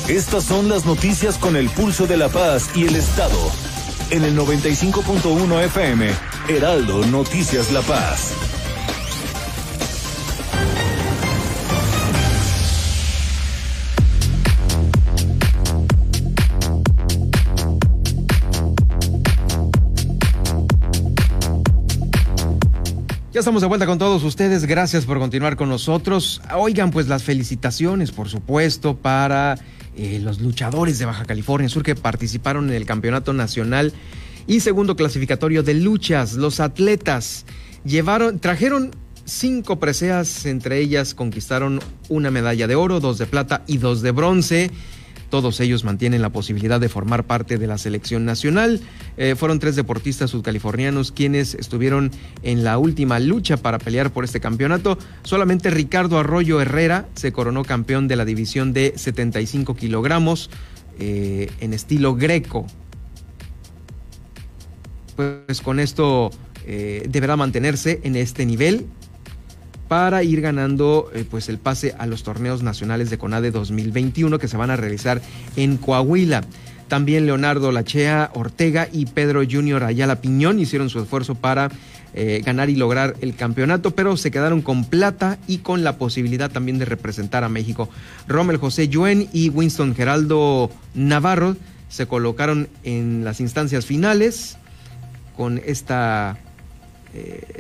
[0.09, 3.39] Estas son las noticias con el pulso de la paz y el Estado.
[4.11, 8.33] En el 95.1 FM Heraldo Noticias La Paz.
[23.31, 24.65] Ya estamos de vuelta con todos ustedes.
[24.65, 26.41] Gracias por continuar con nosotros.
[26.57, 29.59] Oigan, pues las felicitaciones, por supuesto, para
[29.99, 33.93] eh, los luchadores de Baja California Sur que participaron en el Campeonato Nacional
[34.49, 36.33] y segundo clasificatorio de luchas.
[36.33, 37.45] Los atletas
[37.85, 38.91] llevaron, trajeron
[39.27, 44.11] cinco preseas, entre ellas conquistaron una medalla de oro, dos de plata y dos de
[44.11, 44.71] bronce.
[45.29, 48.81] Todos ellos mantienen la posibilidad de formar parte de la selección nacional.
[49.19, 52.11] Eh, fueron tres deportistas sudcalifornianos quienes estuvieron
[52.43, 54.97] en la última lucha para pelear por este campeonato.
[55.25, 60.49] Solamente Ricardo Arroyo Herrera se coronó campeón de la división de 75 kilogramos
[60.99, 62.67] eh, en estilo greco
[65.19, 66.31] pues con esto
[66.65, 68.87] eh, deberá mantenerse en este nivel
[69.89, 74.47] para ir ganando eh, pues el pase a los torneos nacionales de CONADE 2021 que
[74.47, 75.21] se van a realizar
[75.57, 76.45] en Coahuila.
[76.87, 81.69] También Leonardo Lachea Ortega y Pedro Junior Ayala Piñón hicieron su esfuerzo para
[82.15, 86.49] eh, ganar y lograr el campeonato, pero se quedaron con plata y con la posibilidad
[86.49, 87.89] también de representar a México.
[88.29, 91.57] Rommel José Yuen y Winston Geraldo Navarro
[91.89, 94.59] se colocaron en las instancias finales
[95.39, 96.35] con eh,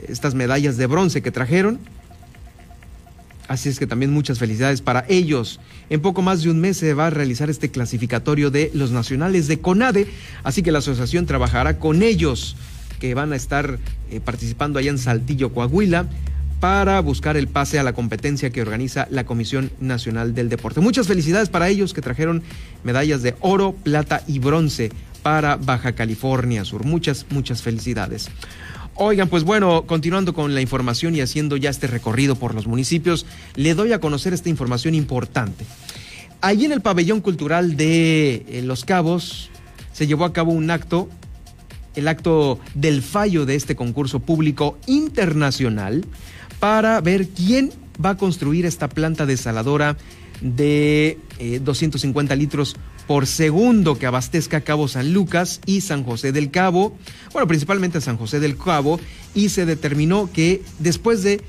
[0.09, 1.79] estas medallas de bronce que trajeron.
[3.47, 5.61] Así es que también muchas felicidades para ellos.
[5.89, 9.47] En poco más de un mes se va a realizar este clasificatorio de los nacionales
[9.47, 10.09] de CONADE,
[10.43, 12.57] así que la asociación trabajará con ellos
[12.99, 13.79] que van a estar
[14.11, 16.09] eh, participando allá en Saltillo, Coahuila,
[16.59, 20.81] para buscar el pase a la competencia que organiza la Comisión Nacional del Deporte.
[20.81, 22.43] Muchas felicidades para ellos que trajeron
[22.83, 24.91] medallas de oro, plata y bronce
[25.29, 26.87] para Baja California Sur.
[26.87, 28.31] Muchas, muchas felicidades.
[28.95, 33.27] Oigan, pues bueno, continuando con la información y haciendo ya este recorrido por los municipios,
[33.55, 35.67] le doy a conocer esta información importante.
[36.41, 39.51] Allí en el pabellón cultural de eh, Los Cabos
[39.93, 41.11] se llevó a cabo un acto,
[41.95, 46.07] el acto del fallo de este concurso público internacional,
[46.59, 47.71] para ver quién
[48.03, 49.99] va a construir esta planta desaladora
[50.41, 51.19] de
[51.61, 52.77] 250 litros
[53.09, 56.97] por segundo que abastezca Cabo San Lucas y San José del Cabo,
[57.33, 59.01] bueno, principalmente San José del Cabo,
[59.35, 61.41] y se determinó que después de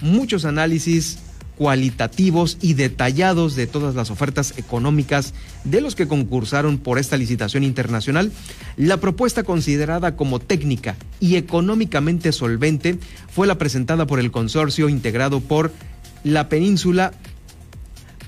[0.00, 1.18] muchos análisis
[1.56, 7.64] cualitativos y detallados de todas las ofertas económicas de los que concursaron por esta licitación
[7.64, 8.30] internacional,
[8.76, 12.96] la propuesta considerada como técnica y económicamente solvente
[13.34, 15.72] fue la presentada por el consorcio integrado por
[16.22, 17.12] la península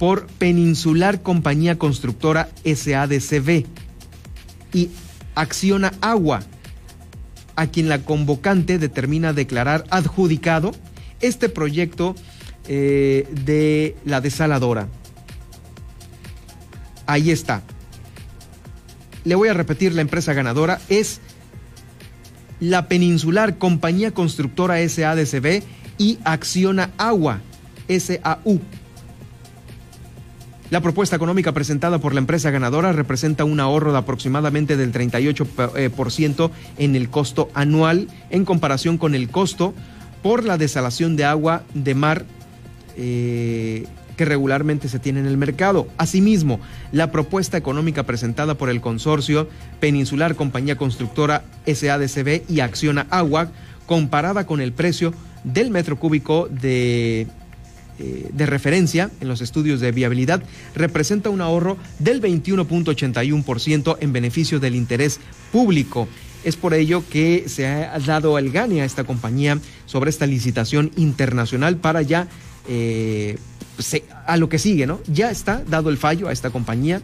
[0.00, 3.66] por Peninsular Compañía Constructora SADCB
[4.72, 4.88] y
[5.34, 6.40] Acciona Agua,
[7.54, 10.72] a quien la convocante determina declarar adjudicado
[11.20, 12.14] este proyecto
[12.66, 14.88] eh, de la desaladora.
[17.04, 17.60] Ahí está.
[19.24, 21.20] Le voy a repetir, la empresa ganadora es
[22.58, 25.62] la Peninsular Compañía Constructora SADCB
[25.98, 27.42] y Acciona Agua
[27.86, 28.62] SAU.
[30.70, 36.50] La propuesta económica presentada por la empresa ganadora representa un ahorro de aproximadamente del 38%
[36.78, 39.74] en el costo anual en comparación con el costo
[40.22, 42.24] por la desalación de agua de mar
[42.96, 45.88] eh, que regularmente se tiene en el mercado.
[45.96, 46.60] Asimismo,
[46.92, 49.48] la propuesta económica presentada por el consorcio
[49.80, 53.50] Peninsular Compañía Constructora SADCB y Acciona Agua,
[53.86, 55.12] comparada con el precio
[55.42, 57.26] del metro cúbico de
[57.98, 60.42] eh, de referencia en los estudios de viabilidad
[60.74, 65.20] representa un ahorro del 21.81% en beneficio del interés
[65.52, 66.08] público.
[66.44, 70.90] Es por ello que se ha dado el gane a esta compañía sobre esta licitación
[70.96, 72.28] internacional para ya
[72.68, 73.38] eh,
[74.26, 75.00] a lo que sigue, ¿no?
[75.06, 77.02] Ya está dado el fallo a esta compañía.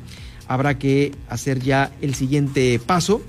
[0.48, 3.22] Habrá que hacer ya el siguiente paso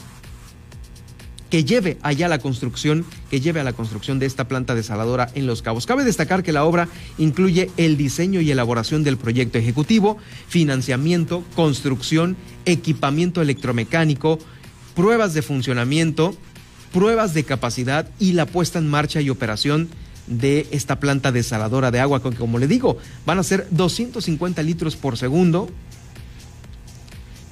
[1.49, 5.47] que lleve allá la construcción, que lleve a la construcción de esta planta desaladora en
[5.47, 5.85] Los Cabos.
[5.85, 6.87] Cabe destacar que la obra
[7.17, 10.17] incluye el diseño y elaboración del proyecto ejecutivo,
[10.47, 12.35] financiamiento, construcción,
[12.65, 14.39] equipamiento electromecánico,
[14.95, 16.35] pruebas de funcionamiento,
[16.91, 19.89] pruebas de capacidad y la puesta en marcha y operación
[20.27, 24.97] de esta planta desaladora de agua, que como le digo, van a ser 250 litros
[24.97, 25.69] por segundo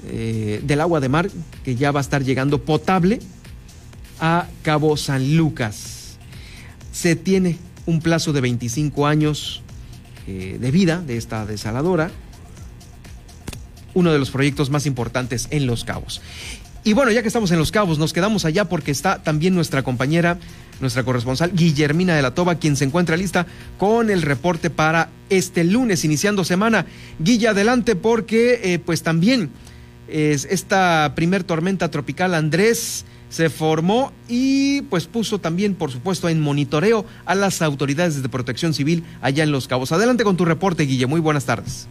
[0.08, 1.30] eh, del agua de mar
[1.64, 3.18] que ya va a estar llegando potable
[4.20, 6.18] a Cabo San Lucas.
[6.92, 9.62] Se tiene un plazo de 25 años
[10.26, 12.10] eh, de vida de esta desaladora,
[13.94, 16.20] uno de los proyectos más importantes en Los Cabos.
[16.84, 19.82] Y bueno, ya que estamos en Los Cabos, nos quedamos allá porque está también nuestra
[19.82, 20.38] compañera,
[20.80, 23.46] nuestra corresponsal Guillermina de la Toba, quien se encuentra lista
[23.78, 26.86] con el reporte para este lunes, iniciando semana.
[27.18, 29.50] Guilla, adelante porque eh, pues también
[30.08, 33.04] es esta primer tormenta tropical Andrés
[33.36, 38.72] se formó y pues puso también, por supuesto, en monitoreo a las autoridades de protección
[38.72, 39.92] civil allá en Los Cabos.
[39.92, 41.04] Adelante con tu reporte, Guille.
[41.04, 41.86] Muy buenas tardes.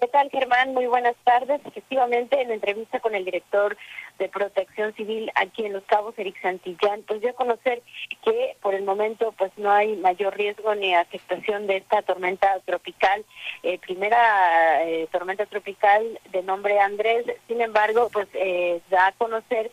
[0.00, 0.74] ¿Qué tal, Germán?
[0.74, 1.60] Muy buenas tardes.
[1.64, 3.76] Efectivamente, en entrevista con el director
[4.18, 7.82] de Protección Civil aquí en Los Cabos, Eric Santillán, pues dio a conocer
[8.24, 13.24] que por el momento pues no hay mayor riesgo ni afectación de esta tormenta tropical,
[13.62, 17.24] eh, primera eh, tormenta tropical de nombre Andrés.
[17.46, 19.70] Sin embargo, pues eh, da a conocer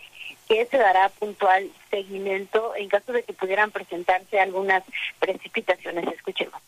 [0.54, 4.84] que se dará puntual seguimiento en caso de que pudieran presentarse algunas
[5.20, 6.08] precipitaciones.
[6.14, 6.62] Escuchemos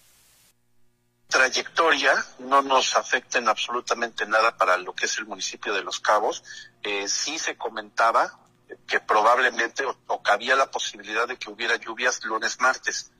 [1.28, 6.00] trayectoria no nos afecta en absolutamente nada para lo que es el municipio de Los
[6.00, 6.44] Cabos.
[6.82, 8.40] Eh, sí se comentaba
[8.88, 13.12] que probablemente o, cabía la posibilidad de que hubiera lluvias lunes, martes.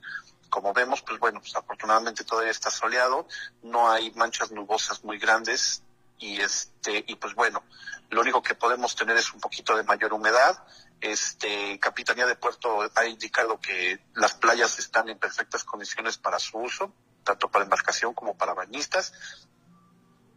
[0.48, 3.28] Como vemos, pues bueno, pues afortunadamente todavía está soleado,
[3.62, 5.82] no hay manchas nubosas muy grandes
[6.18, 7.62] y este y pues bueno,
[8.10, 10.64] lo único que podemos tener es un poquito de mayor humedad.
[11.00, 16.58] Este Capitanía de Puerto ha indicado que las playas están en perfectas condiciones para su
[16.58, 16.92] uso,
[17.22, 19.12] tanto para embarcación como para bañistas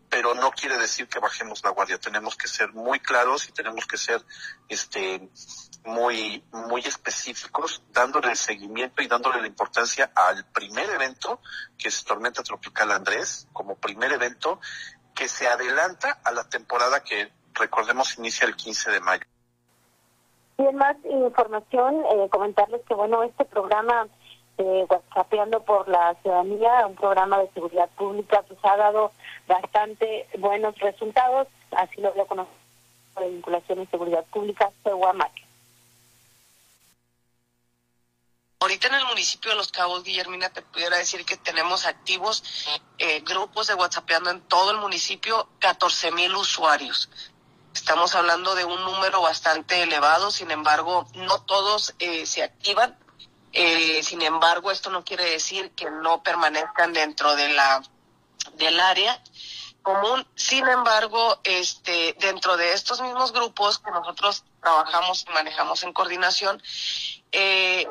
[0.09, 1.99] pero no quiere decir que bajemos la guardia.
[1.99, 4.25] Tenemos que ser muy claros y tenemos que ser
[4.67, 5.29] este
[5.85, 11.41] muy muy específicos, dándole el seguimiento y dándole la importancia al primer evento,
[11.77, 14.59] que es Tormenta Tropical Andrés, como primer evento
[15.19, 19.25] que se adelanta a la temporada que recordemos inicia el 15 de mayo.
[20.57, 24.07] Y en más información, eh, comentarles que bueno, este programa
[24.57, 29.11] eh, WhatsAppeando por la ciudadanía, un programa de seguridad pública, pues ha dado
[29.45, 35.33] bastante buenos resultados, así lo veo con la vinculación y seguridad pública, Sehuamac.
[38.61, 42.43] Ahorita en el municipio de Los Cabos, Guillermina, te pudiera decir que tenemos activos
[42.97, 47.09] eh, grupos de WhatsAppeando en todo el municipio, 14 mil usuarios.
[47.73, 52.99] Estamos hablando de un número bastante elevado, sin embargo, no todos eh, se activan.
[53.53, 57.81] Eh, sin embargo, esto no quiere decir que no permanezcan dentro de la
[58.55, 59.23] del área.
[59.83, 60.27] común.
[60.35, 66.61] Sin embargo, este, dentro de estos mismos grupos que nosotros trabajamos y manejamos en coordinación,
[67.31, 67.87] eh,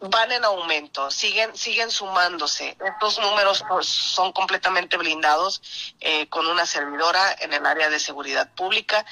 [0.00, 2.76] van en aumento, siguen, siguen sumándose.
[2.84, 5.62] Estos números pues, son completamente blindados
[6.00, 9.04] eh, con una servidora en el área de seguridad pública.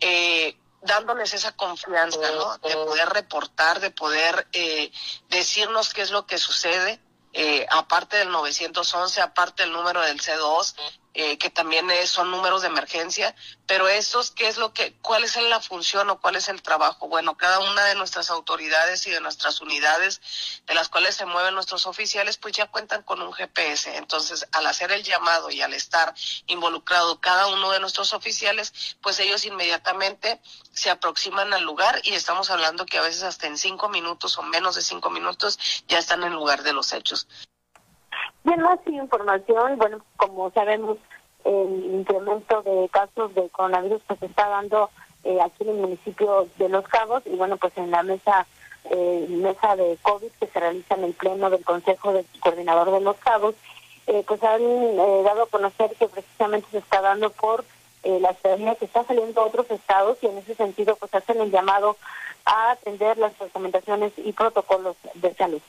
[0.00, 2.58] Eh, dándoles esa confianza, ¿no?
[2.58, 4.92] De poder reportar, de poder eh,
[5.28, 7.00] decirnos qué es lo que sucede,
[7.32, 10.74] eh, aparte del 911, aparte del número del C2,
[11.14, 13.34] eh, que también es, son números de emergencia,
[13.66, 17.08] pero estos, ¿qué es lo que, cuál es la función o cuál es el trabajo?
[17.08, 20.20] Bueno, cada una de nuestras autoridades y de nuestras unidades
[20.66, 23.96] de las cuales se mueven nuestros oficiales, pues ya cuentan con un GPS.
[23.96, 26.14] Entonces, al hacer el llamado y al estar
[26.46, 30.40] involucrado cada uno de nuestros oficiales, pues ellos inmediatamente
[30.72, 34.42] se aproximan al lugar y estamos hablando que a veces hasta en cinco minutos o
[34.42, 37.26] menos de cinco minutos ya están en lugar de los hechos.
[38.44, 40.98] Bien, más información, bueno, como sabemos,
[41.44, 44.90] el incremento de casos de coronavirus pues se está dando
[45.24, 48.46] eh, aquí en el municipio de Los Cabos y bueno, pues en la mesa
[48.90, 53.00] eh, mesa de COVID que se realiza en el pleno del Consejo de Coordinador de
[53.00, 53.54] Los Cabos,
[54.06, 57.64] eh, pues han eh, dado a conocer que precisamente se está dando por
[58.04, 61.40] eh, la ciudadanía que está saliendo a otros estados y en ese sentido pues hacen
[61.40, 61.96] el llamado
[62.44, 65.60] a atender las recomendaciones y protocolos de salud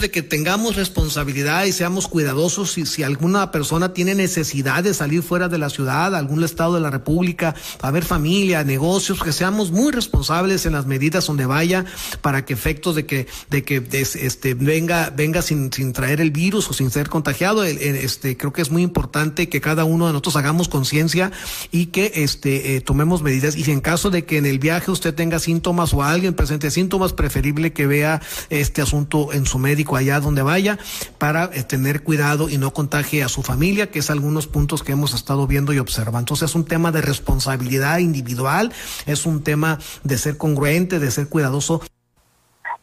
[0.00, 5.24] de que tengamos responsabilidad y seamos cuidadosos si, si alguna persona tiene necesidad de salir
[5.24, 9.72] fuera de la ciudad, algún estado de la República, a ver familia, negocios, que seamos
[9.72, 11.84] muy responsables en las medidas donde vaya
[12.20, 16.70] para que efectos de que de que este venga venga sin, sin traer el virus
[16.70, 20.36] o sin ser contagiado, este creo que es muy importante que cada uno de nosotros
[20.36, 21.32] hagamos conciencia
[21.72, 23.56] y que este eh, tomemos medidas.
[23.56, 26.70] Y si en caso de que en el viaje usted tenga síntomas o alguien presente
[26.70, 30.78] síntomas, preferible que vea este asunto en su médico allá donde vaya
[31.18, 34.92] para eh, tener cuidado y no contagie a su familia, que es algunos puntos que
[34.92, 36.18] hemos estado viendo y observando.
[36.20, 38.72] Entonces es un tema de responsabilidad individual,
[39.06, 41.82] es un tema de ser congruente, de ser cuidadoso.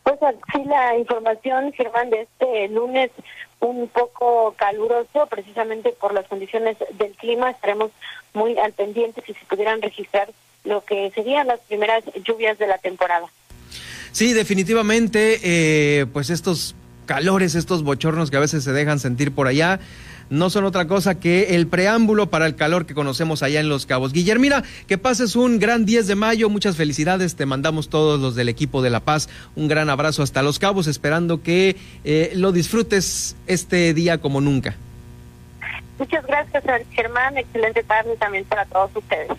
[0.04, 0.20] Pues
[0.54, 3.12] sí, la información, Germán, de este lunes
[3.60, 7.50] un poco caluroso, precisamente por las condiciones del clima.
[7.50, 7.92] Estaremos
[8.34, 10.30] muy al pendiente si se pudieran registrar
[10.64, 13.28] lo que serían las primeras lluvias de la temporada.
[14.12, 16.76] Sí, definitivamente, eh, pues estos
[17.06, 19.80] calores, estos bochornos que a veces se dejan sentir por allá,
[20.30, 23.86] no son otra cosa que el preámbulo para el calor que conocemos allá en Los
[23.86, 24.12] Cabos.
[24.12, 28.50] Guillermina, que pases un gran 10 de mayo, muchas felicidades, te mandamos todos los del
[28.50, 33.36] equipo de La Paz un gran abrazo hasta Los Cabos, esperando que eh, lo disfrutes
[33.48, 34.76] este día como nunca.
[35.98, 39.32] Muchas gracias, Germán, excelente tarde también para todos ustedes.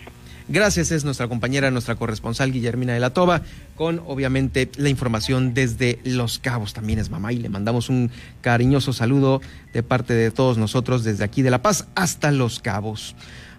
[0.49, 3.41] Gracias, es nuestra compañera, nuestra corresponsal Guillermina de la Toba,
[3.75, 6.73] con obviamente la información desde Los Cabos.
[6.73, 9.41] También es mamá y le mandamos un cariñoso saludo
[9.73, 13.13] de parte de todos nosotros desde aquí de La Paz hasta Los Cabos.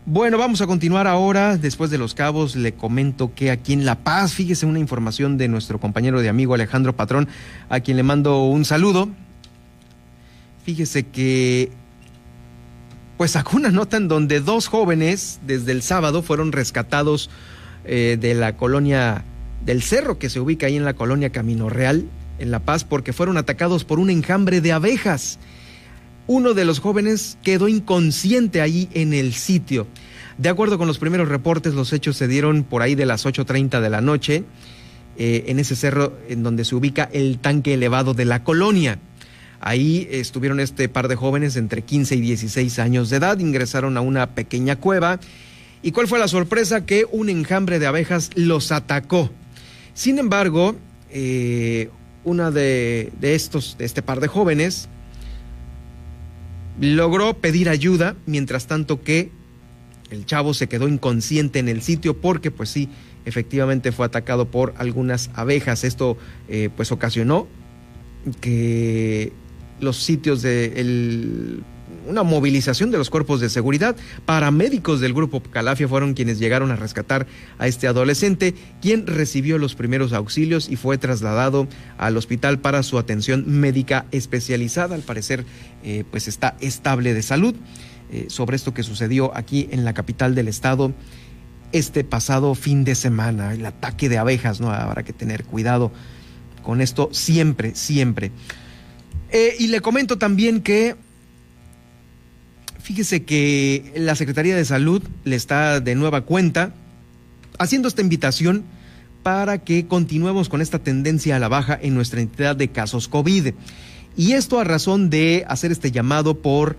[0.06, 1.58] Bueno, vamos a continuar ahora.
[1.58, 5.48] Después de Los Cabos, le comento que aquí en La Paz, fíjese una información de
[5.48, 7.28] nuestro compañero de amigo Alejandro Patrón,
[7.68, 9.10] a quien le mando un saludo.
[10.64, 11.70] Fíjese que
[13.18, 17.28] pues sacó una nota en donde dos jóvenes desde el sábado fueron rescatados
[17.84, 19.24] eh, de la colonia
[19.66, 22.04] del cerro que se ubica ahí en la colonia Camino Real,
[22.38, 25.40] en La Paz, porque fueron atacados por un enjambre de abejas.
[26.28, 29.88] Uno de los jóvenes quedó inconsciente ahí en el sitio.
[30.38, 33.80] De acuerdo con los primeros reportes, los hechos se dieron por ahí de las 8.30
[33.80, 34.44] de la noche,
[35.16, 39.00] eh, en ese cerro en donde se ubica el tanque elevado de la colonia.
[39.60, 44.00] Ahí estuvieron este par de jóvenes entre 15 y 16 años de edad, ingresaron a
[44.00, 45.18] una pequeña cueva.
[45.82, 46.86] ¿Y cuál fue la sorpresa?
[46.86, 49.30] Que un enjambre de abejas los atacó.
[49.94, 50.76] Sin embargo,
[51.10, 51.90] eh,
[52.24, 54.88] una de, estos, de este par de jóvenes,
[56.80, 59.32] logró pedir ayuda, mientras tanto que
[60.10, 62.88] el chavo se quedó inconsciente en el sitio porque, pues sí,
[63.24, 65.84] efectivamente fue atacado por algunas abejas.
[65.84, 66.16] Esto,
[66.48, 67.46] eh, pues, ocasionó
[68.40, 69.32] que
[69.80, 71.62] los sitios de
[72.08, 73.96] una movilización de los cuerpos de seguridad.
[74.24, 77.26] Paramédicos del grupo Calafia fueron quienes llegaron a rescatar
[77.58, 81.68] a este adolescente, quien recibió los primeros auxilios y fue trasladado
[81.98, 84.94] al hospital para su atención médica especializada.
[84.94, 85.44] Al parecer,
[85.84, 87.54] eh, pues está estable de salud.
[88.10, 90.94] Eh, sobre esto que sucedió aquí en la capital del estado
[91.72, 94.70] este pasado fin de semana, el ataque de abejas, ¿no?
[94.70, 95.92] Habrá que tener cuidado
[96.62, 98.32] con esto siempre, siempre.
[99.30, 100.96] Eh, y le comento también que,
[102.80, 106.72] fíjese que la Secretaría de Salud le está de nueva cuenta
[107.58, 108.64] haciendo esta invitación
[109.22, 113.52] para que continuemos con esta tendencia a la baja en nuestra entidad de casos COVID.
[114.16, 116.76] Y esto a razón de hacer este llamado por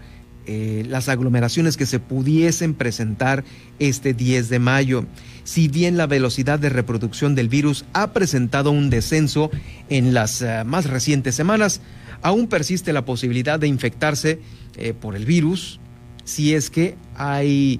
[0.47, 3.43] eh, las aglomeraciones que se pudiesen presentar
[3.77, 5.05] este 10 de mayo.
[5.43, 9.51] Si bien la velocidad de reproducción del virus ha presentado un descenso
[9.89, 11.81] en las eh, más recientes semanas,
[12.21, 14.39] aún persiste la posibilidad de infectarse
[14.77, 15.79] eh, por el virus
[16.23, 17.79] si es que hay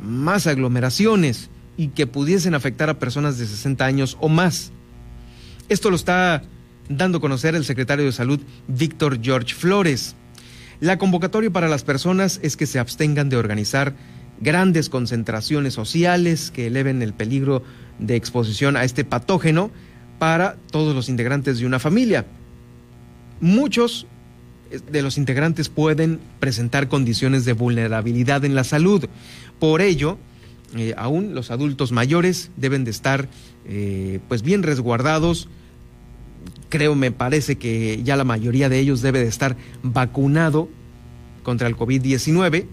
[0.00, 4.72] más aglomeraciones y que pudiesen afectar a personas de 60 años o más.
[5.68, 6.42] Esto lo está
[6.88, 10.14] dando a conocer el secretario de Salud, Víctor George Flores.
[10.80, 13.94] La convocatoria para las personas es que se abstengan de organizar
[14.40, 17.62] grandes concentraciones sociales que eleven el peligro
[17.98, 19.70] de exposición a este patógeno
[20.18, 22.26] para todos los integrantes de una familia.
[23.44, 24.06] Muchos
[24.90, 29.04] de los integrantes pueden presentar condiciones de vulnerabilidad en la salud.
[29.58, 30.16] Por ello,
[30.74, 33.28] eh, aún los adultos mayores deben de estar
[33.66, 35.50] eh, pues bien resguardados.
[36.70, 40.70] Creo, me parece que ya la mayoría de ellos debe de estar vacunado
[41.42, 42.64] contra el COVID-19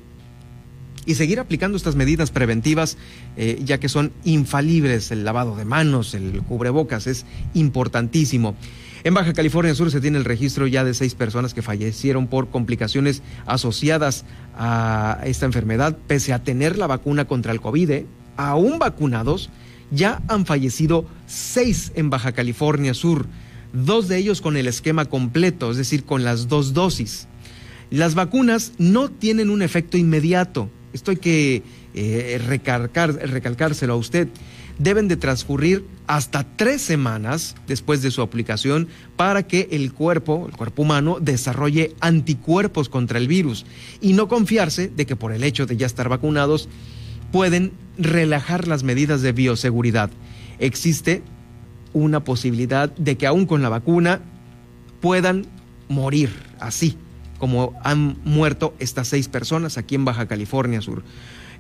[1.06, 2.98] y seguir aplicando estas medidas preventivas,
[3.36, 5.12] eh, ya que son infalibles.
[5.12, 8.56] El lavado de manos, el cubrebocas es importantísimo.
[9.04, 12.50] En Baja California Sur se tiene el registro ya de seis personas que fallecieron por
[12.50, 14.26] complicaciones asociadas
[14.56, 18.04] a esta enfermedad, pese a tener la vacuna contra el COVID.
[18.38, 19.50] Aún vacunados,
[19.90, 23.26] ya han fallecido seis en Baja California Sur,
[23.74, 27.28] dos de ellos con el esquema completo, es decir, con las dos dosis.
[27.90, 30.70] Las vacunas no tienen un efecto inmediato.
[30.94, 31.64] Esto hay que
[31.96, 34.28] eh, recalcárselo a usted
[34.78, 40.56] deben de transcurrir hasta tres semanas después de su aplicación para que el cuerpo, el
[40.56, 43.66] cuerpo humano, desarrolle anticuerpos contra el virus
[44.02, 46.70] y no confiarse de que por el hecho de ya estar vacunados
[47.32, 50.10] pueden relajar las medidas de bioseguridad.
[50.60, 51.24] Existe
[51.94, 54.22] una posibilidad de que aún con la vacuna
[55.00, 55.46] puedan
[55.88, 56.98] morir así
[57.42, 61.04] como han muerto estas seis personas aquí en Baja California Sur.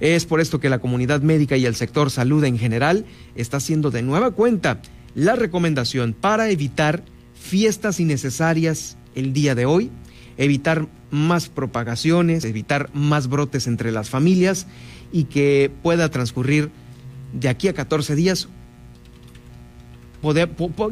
[0.01, 3.91] Es por esto que la comunidad médica y el sector salud en general está haciendo
[3.91, 4.81] de nueva cuenta
[5.13, 7.03] la recomendación para evitar
[7.35, 9.91] fiestas innecesarias el día de hoy,
[10.37, 14.65] evitar más propagaciones, evitar más brotes entre las familias
[15.11, 16.71] y que pueda transcurrir
[17.33, 18.49] de aquí a 14 días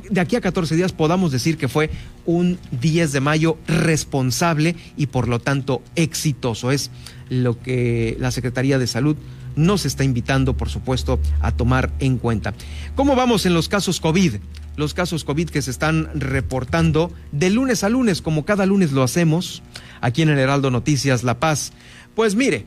[0.09, 1.91] de aquí a 14 días podamos decir que fue
[2.25, 6.71] un 10 de mayo responsable y por lo tanto exitoso.
[6.71, 6.89] Es
[7.29, 9.15] lo que la Secretaría de Salud
[9.55, 12.53] nos está invitando, por supuesto, a tomar en cuenta.
[12.95, 14.35] ¿Cómo vamos en los casos COVID?
[14.77, 19.03] Los casos COVID que se están reportando de lunes a lunes, como cada lunes lo
[19.03, 19.61] hacemos,
[20.01, 21.73] aquí en el Heraldo Noticias La Paz.
[22.15, 22.65] Pues mire,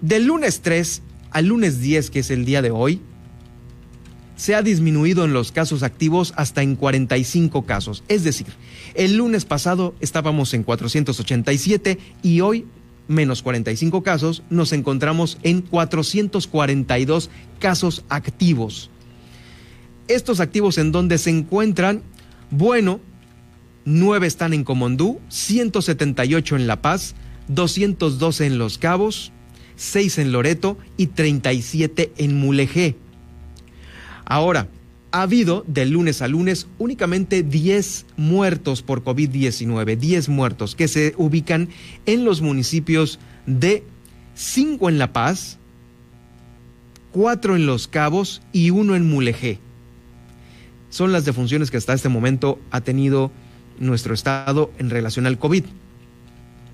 [0.00, 3.00] del lunes 3 al lunes 10, que es el día de hoy,
[4.36, 8.04] se ha disminuido en los casos activos hasta en 45 casos.
[8.08, 8.46] Es decir,
[8.94, 12.66] el lunes pasado estábamos en 487 y hoy,
[13.08, 18.90] menos 45 casos, nos encontramos en 442 casos activos.
[20.08, 22.02] Estos activos en donde se encuentran,
[22.50, 23.00] bueno,
[23.84, 27.14] 9 están en Comondú, 178 en La Paz,
[27.48, 29.32] 212 en Los Cabos,
[29.76, 32.96] 6 en Loreto y 37 en Mulegé.
[34.24, 34.68] Ahora,
[35.12, 41.14] ha habido de lunes a lunes únicamente 10 muertos por COVID-19, 10 muertos que se
[41.16, 41.68] ubican
[42.06, 43.84] en los municipios de
[44.34, 45.58] 5 en La Paz,
[47.12, 49.60] 4 en Los Cabos y 1 en Mulegé.
[50.90, 53.30] Son las defunciones que hasta este momento ha tenido
[53.78, 55.64] nuestro estado en relación al COVID.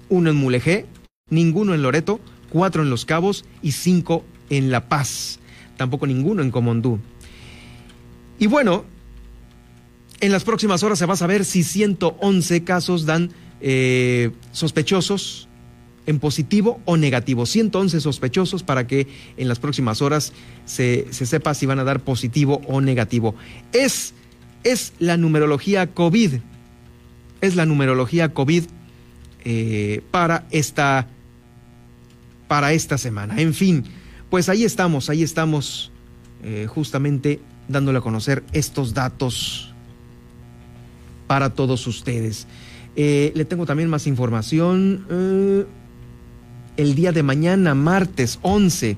[0.08, 0.86] Uno en Mulegé,
[1.28, 5.40] ninguno en Loreto, cuatro en Los Cabos y cinco en La Paz.
[5.76, 7.00] Tampoco ninguno en Comondú.
[8.40, 8.84] Y bueno,
[10.20, 13.30] en las próximas horas se va a saber si 111 casos dan
[13.60, 15.46] eh, sospechosos
[16.06, 17.44] en positivo o negativo.
[17.44, 20.32] 111 sospechosos para que en las próximas horas
[20.64, 23.34] se, sepa si van a dar positivo o negativo.
[23.74, 24.14] Es,
[24.64, 26.40] es la numerología COVID.
[27.42, 28.64] Es la numerología COVID
[29.44, 31.08] eh, para, esta,
[32.48, 33.38] para esta semana.
[33.38, 33.84] En fin,
[34.30, 35.92] pues ahí estamos, ahí estamos
[36.42, 37.38] eh, justamente
[37.70, 39.72] dándole a conocer estos datos
[41.26, 42.46] para todos ustedes.
[42.96, 45.06] Eh, le tengo también más información.
[45.08, 45.66] Eh,
[46.76, 48.96] el día de mañana, martes 11.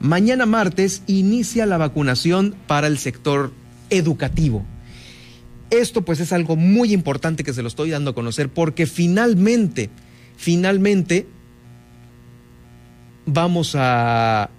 [0.00, 3.52] Mañana martes inicia la vacunación para el sector
[3.90, 4.64] educativo.
[5.70, 9.90] Esto pues es algo muy importante que se lo estoy dando a conocer porque finalmente,
[10.36, 11.26] finalmente
[13.26, 14.50] vamos a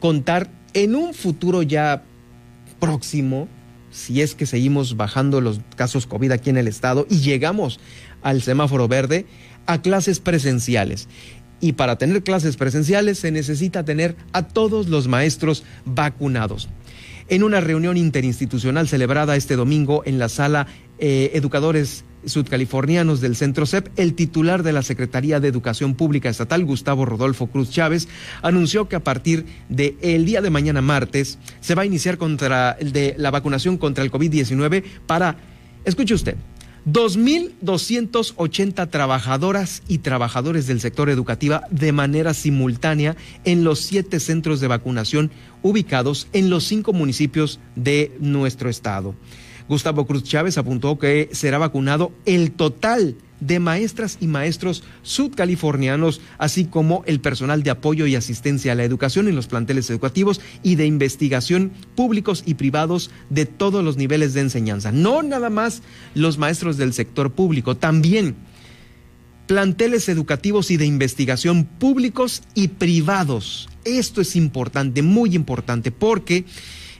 [0.00, 2.04] contar en un futuro ya
[2.80, 3.48] próximo,
[3.90, 7.78] si es que seguimos bajando los casos COVID aquí en el estado y llegamos
[8.22, 9.26] al semáforo verde,
[9.66, 11.08] a clases presenciales.
[11.60, 16.68] Y para tener clases presenciales se necesita tener a todos los maestros vacunados.
[17.30, 20.66] En una reunión interinstitucional celebrada este domingo en la sala
[20.98, 26.64] eh, Educadores sudcalifornianos del Centro CEP, el titular de la Secretaría de Educación Pública Estatal,
[26.64, 28.08] Gustavo Rodolfo Cruz Chávez,
[28.42, 32.74] anunció que a partir del el día de mañana martes se va a iniciar contra
[32.74, 35.36] de la vacunación contra el COVID-19 para,
[35.84, 36.36] escuche usted,
[36.86, 44.68] 2.280 trabajadoras y trabajadores del sector educativo de manera simultánea en los siete centros de
[44.68, 45.30] vacunación
[45.62, 49.14] ubicados en los cinco municipios de nuestro estado.
[49.68, 56.64] Gustavo Cruz Chávez apuntó que será vacunado el total de maestras y maestros sudcalifornianos, así
[56.64, 60.74] como el personal de apoyo y asistencia a la educación en los planteles educativos y
[60.74, 64.92] de investigación públicos y privados de todos los niveles de enseñanza.
[64.92, 65.82] No nada más
[66.14, 68.36] los maestros del sector público, también
[69.50, 73.68] planteles educativos y de investigación públicos y privados.
[73.84, 76.44] Esto es importante, muy importante, porque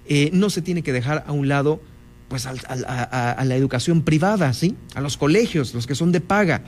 [0.09, 1.81] eh, no se tiene que dejar a un lado
[2.27, 4.75] pues a, la educación privada, ¿sí?
[4.97, 6.65] A los colegios, los que son de paga.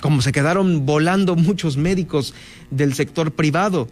[0.00, 2.32] Como se quedaron volando muchos médicos
[2.70, 3.88] del sector privado.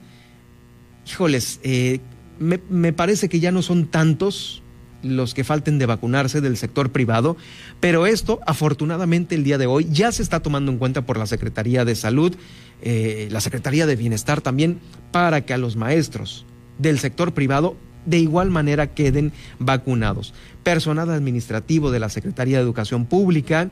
[1.09, 1.99] Híjoles, eh,
[2.39, 4.60] me, me parece que ya no son tantos
[5.03, 7.37] los que falten de vacunarse del sector privado,
[7.81, 11.27] pero esto afortunadamente el día de hoy ya se está tomando en cuenta por la
[11.27, 12.35] Secretaría de Salud,
[12.83, 14.81] eh, la Secretaría de Bienestar también,
[15.13, 16.47] para que a los maestros
[16.79, 17.77] del sector privado
[18.07, 20.35] de igual manera queden vacunados.
[20.63, 23.71] Personal administrativo de la Secretaría de Educación Pública,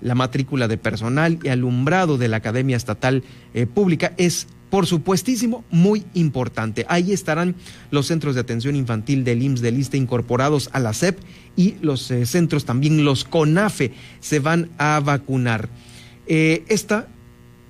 [0.00, 3.24] la matrícula de personal y alumbrado de la Academia Estatal
[3.54, 6.84] eh, Pública es por supuestísimo, muy importante.
[6.88, 7.54] Ahí estarán
[7.90, 11.18] los centros de atención infantil del IMSS del ISTE incorporados a la SEP
[11.56, 15.68] y los eh, centros también, los CONAFE, se van a vacunar.
[16.26, 16.64] Eh,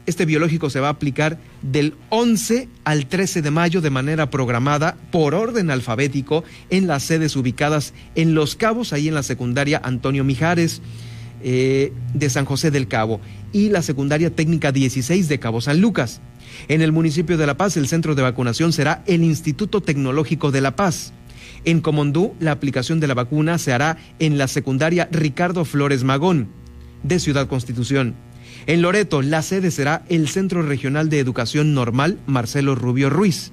[0.08, 4.96] este biológico se va a aplicar del 11 al 13 de mayo de manera programada
[5.12, 10.24] por orden alfabético en las sedes ubicadas en Los Cabos, ahí en la secundaria Antonio
[10.24, 10.80] Mijares
[11.42, 13.20] eh, de San José del Cabo
[13.52, 16.20] y la secundaria técnica 16 de Cabo San Lucas.
[16.68, 20.60] En el municipio de La Paz, el centro de vacunación será el Instituto Tecnológico de
[20.60, 21.12] La Paz.
[21.64, 26.48] En Comondú, la aplicación de la vacuna se hará en la secundaria Ricardo Flores Magón
[27.02, 28.14] de Ciudad Constitución.
[28.66, 33.52] En Loreto, la sede será el Centro Regional de Educación Normal Marcelo Rubio Ruiz.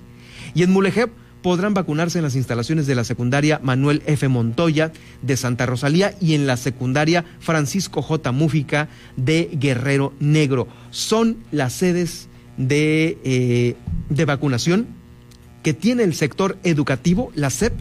[0.53, 4.27] Y en Mulegep podrán vacunarse en las instalaciones de la secundaria Manuel F.
[4.27, 4.91] Montoya
[5.21, 8.31] de Santa Rosalía y en la secundaria Francisco J.
[8.31, 10.67] Mújica de Guerrero Negro.
[10.89, 13.75] Son las sedes de, eh,
[14.09, 14.87] de vacunación
[15.63, 17.73] que tiene el sector educativo, la SEP,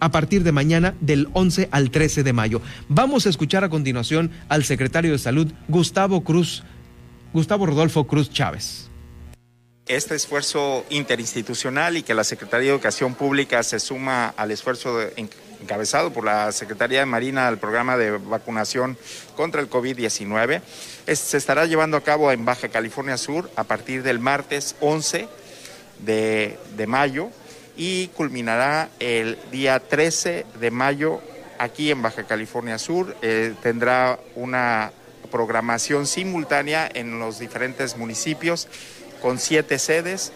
[0.00, 2.60] a partir de mañana del 11 al 13 de mayo.
[2.88, 6.62] Vamos a escuchar a continuación al secretario de Salud, Gustavo Cruz,
[7.32, 8.83] Gustavo Rodolfo Cruz Chávez.
[9.86, 14.98] Este esfuerzo interinstitucional y que la Secretaría de Educación Pública se suma al esfuerzo
[15.60, 18.96] encabezado por la Secretaría de Marina al programa de vacunación
[19.36, 20.62] contra el COVID-19,
[21.12, 25.28] se estará llevando a cabo en Baja California Sur a partir del martes 11
[25.98, 27.28] de, mayo
[27.76, 31.20] y culminará el día 13 de mayo
[31.58, 33.14] aquí en Baja California Sur.
[33.20, 34.92] Eh, tendrá una
[35.30, 38.68] programación simultánea en los diferentes municipios
[39.24, 40.32] con siete sedes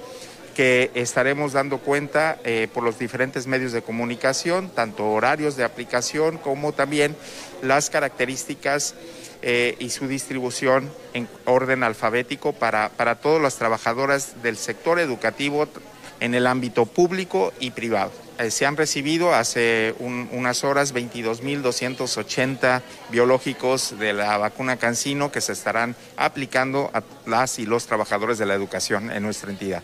[0.57, 6.39] que estaremos dando cuenta eh, por los diferentes medios de comunicación, tanto horarios de aplicación
[6.39, 7.15] como también
[7.61, 8.95] las características
[9.43, 15.69] eh, y su distribución en orden alfabético para, para todas las trabajadoras del sector educativo,
[16.21, 18.28] en el ámbito público y privado.
[18.39, 25.53] Eh, se han recibido hace unas horas 22.280 biológicos de la vacuna Cancino que se
[25.53, 29.83] estarán aplicando a las y los trabajadores de la educación en nuestra entidad.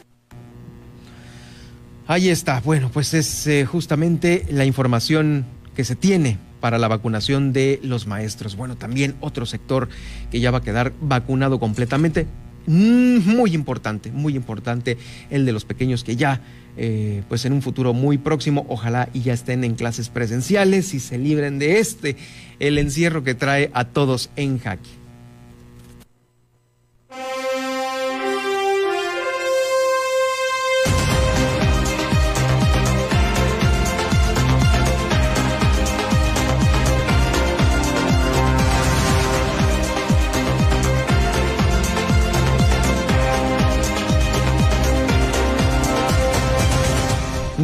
[2.07, 2.61] Ahí está.
[2.61, 8.07] Bueno, pues es eh, justamente la información que se tiene para la vacunación de los
[8.07, 8.55] maestros.
[8.55, 9.89] Bueno, también otro sector
[10.31, 12.29] que ya va a quedar vacunado completamente,
[12.67, 14.97] Mm, muy importante, muy importante
[15.29, 16.41] el de los pequeños que ya,
[16.77, 21.01] eh, pues en un futuro muy próximo, ojalá y ya estén en clases presenciales y
[21.01, 22.17] se libren de este,
[22.59, 25.04] el encierro que trae a todos en jaque.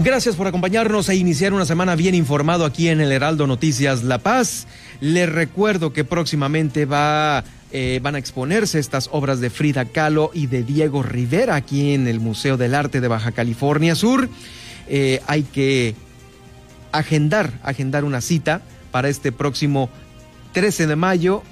[0.03, 4.17] Gracias por acompañarnos e iniciar una semana bien informado aquí en el Heraldo Noticias La
[4.17, 4.67] Paz.
[5.03, 10.47] Les recuerdo que próximamente va eh, van a exponerse estas obras de Frida Kahlo y
[10.47, 14.31] de Diego Rivera aquí en el Museo del Arte de Baja California Sur.
[14.89, 15.95] Eh, hay que
[16.93, 19.91] agendar, agendar una cita para este próximo
[20.55, 21.43] 13 de mayo.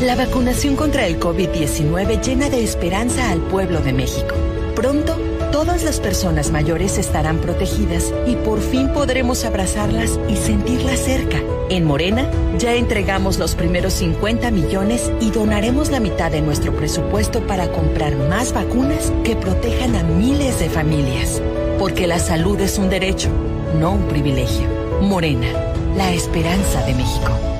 [0.00, 4.34] La vacunación contra el COVID-19 llena de esperanza al pueblo de México.
[4.74, 5.14] Pronto,
[5.52, 11.42] todas las personas mayores estarán protegidas y por fin podremos abrazarlas y sentirlas cerca.
[11.68, 12.26] En Morena,
[12.58, 18.16] ya entregamos los primeros 50 millones y donaremos la mitad de nuestro presupuesto para comprar
[18.16, 21.42] más vacunas que protejan a miles de familias.
[21.78, 23.28] Porque la salud es un derecho,
[23.78, 24.66] no un privilegio.
[25.02, 25.52] Morena,
[25.94, 27.59] la esperanza de México.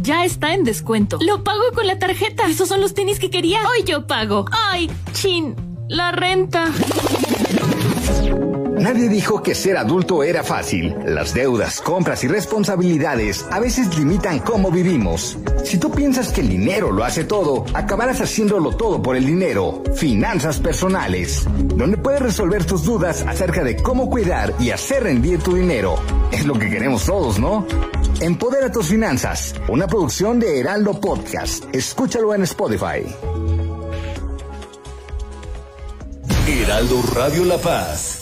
[0.00, 1.18] ya está en descuento.
[1.20, 2.48] Lo pago con la tarjeta.
[2.48, 3.60] Esos son los tenis que quería.
[3.68, 4.46] Hoy yo pago.
[4.50, 5.54] Ay, chin,
[5.88, 6.66] la renta.
[8.78, 10.96] Nadie dijo que ser adulto era fácil.
[11.04, 15.38] Las deudas, compras y responsabilidades a veces limitan cómo vivimos.
[15.64, 19.82] Si tú piensas que el dinero lo hace todo, acabarás haciéndolo todo por el dinero.
[19.94, 25.54] Finanzas personales, donde puedes resolver tus dudas acerca de cómo cuidar y hacer rendir tu
[25.54, 25.96] dinero.
[26.32, 27.66] Es lo que queremos todos, ¿no?
[28.20, 31.64] Empodera tus finanzas, una producción de Heraldo Podcast.
[31.72, 33.04] Escúchalo en Spotify.
[36.46, 38.21] Heraldo Radio La Paz.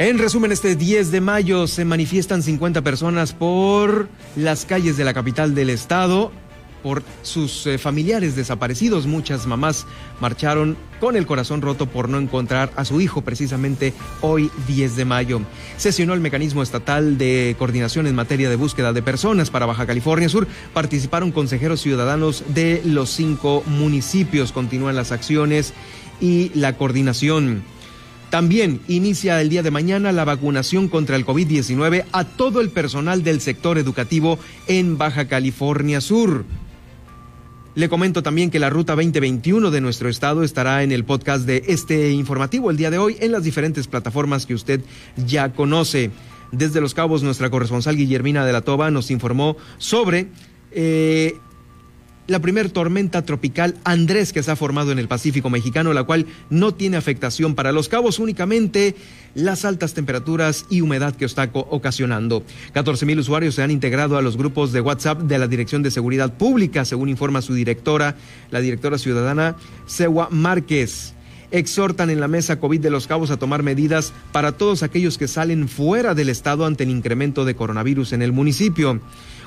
[0.00, 5.12] En resumen, este 10 de mayo se manifiestan 50 personas por las calles de la
[5.12, 6.32] capital del estado,
[6.82, 9.06] por sus eh, familiares desaparecidos.
[9.06, 9.86] Muchas mamás
[10.18, 13.92] marcharon con el corazón roto por no encontrar a su hijo precisamente
[14.22, 15.42] hoy 10 de mayo.
[15.76, 20.30] Sesionó el mecanismo estatal de coordinación en materia de búsqueda de personas para Baja California
[20.30, 20.46] Sur.
[20.72, 24.52] Participaron consejeros ciudadanos de los cinco municipios.
[24.52, 25.74] Continúan las acciones
[26.22, 27.64] y la coordinación.
[28.30, 33.24] También inicia el día de mañana la vacunación contra el COVID-19 a todo el personal
[33.24, 36.44] del sector educativo en Baja California Sur.
[37.74, 41.64] Le comento también que la Ruta 2021 de nuestro estado estará en el podcast de
[41.66, 44.80] este informativo el día de hoy en las diferentes plataformas que usted
[45.16, 46.12] ya conoce.
[46.52, 50.28] Desde Los Cabos, nuestra corresponsal Guillermina de la Toba nos informó sobre
[50.70, 51.36] eh,
[52.30, 56.26] la primer tormenta tropical Andrés que se ha formado en el Pacífico mexicano, la cual
[56.48, 58.94] no tiene afectación para los cabos, únicamente
[59.34, 62.44] las altas temperaturas y humedad que está ocasionando.
[62.72, 65.90] 14 mil usuarios se han integrado a los grupos de WhatsApp de la Dirección de
[65.90, 68.14] Seguridad Pública, según informa su directora,
[68.52, 69.56] la directora ciudadana
[69.86, 71.14] Sewa Márquez.
[71.50, 75.26] exhortan en la mesa COVID de los Cabos a tomar medidas para todos aquellos que
[75.26, 79.00] salen fuera del estado ante el incremento de coronavirus en el municipio.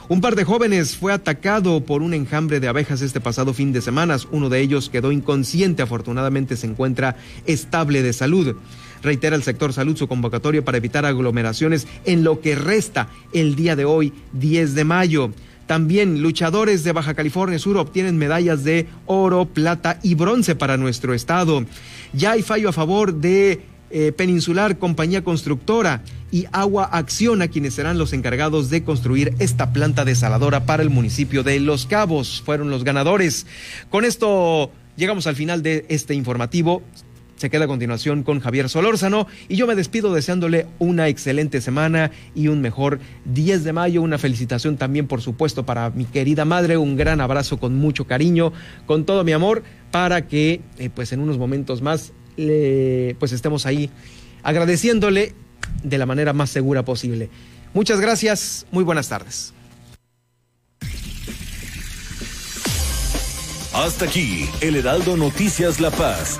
[0.10, 3.82] Un par de jóvenes fue atacado por un enjambre de abejas este pasado fin de
[3.82, 4.18] semana.
[4.32, 8.58] Uno de ellos quedó inconsciente, afortunadamente se encuentra estable de salud.
[9.02, 13.78] Reitera el sector salud su convocatoria para evitar aglomeraciones en lo que resta el día
[13.78, 15.32] de hoy, 10 de mayo.
[15.68, 21.14] También luchadores de Baja California Sur obtienen medallas de oro, plata y bronce para nuestro
[21.14, 21.64] estado.
[22.12, 26.04] Ya hay fallo a favor de eh, Peninsular Compañía Constructora
[26.34, 30.90] y Agua Acción a quienes serán los encargados de construir esta planta desaladora para el
[30.90, 32.42] municipio de Los Cabos.
[32.44, 33.46] Fueron los ganadores.
[33.92, 36.82] Con esto llegamos al final de este informativo
[37.36, 42.10] se queda a continuación con Javier Solórzano y yo me despido deseándole una excelente semana
[42.34, 44.02] y un mejor 10 de mayo.
[44.02, 46.78] Una felicitación también, por supuesto, para mi querida madre.
[46.78, 48.54] Un gran abrazo con mucho cariño,
[48.86, 53.92] con todo mi amor, para que eh, pues en unos momentos más pues estemos ahí
[54.42, 55.36] agradeciéndole
[55.82, 57.30] de la manera más segura posible.
[57.74, 59.54] Muchas gracias, muy buenas tardes.
[63.74, 66.38] Hasta aquí, el Heraldo Noticias La Paz.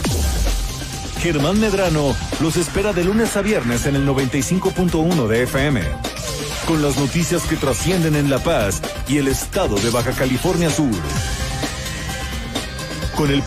[1.20, 5.82] Germán Medrano los espera de lunes a viernes en el 95.1 de FM.
[6.68, 10.92] Con las noticias que trascienden en La Paz y el estado de Baja California Sur.
[13.16, 13.42] Con el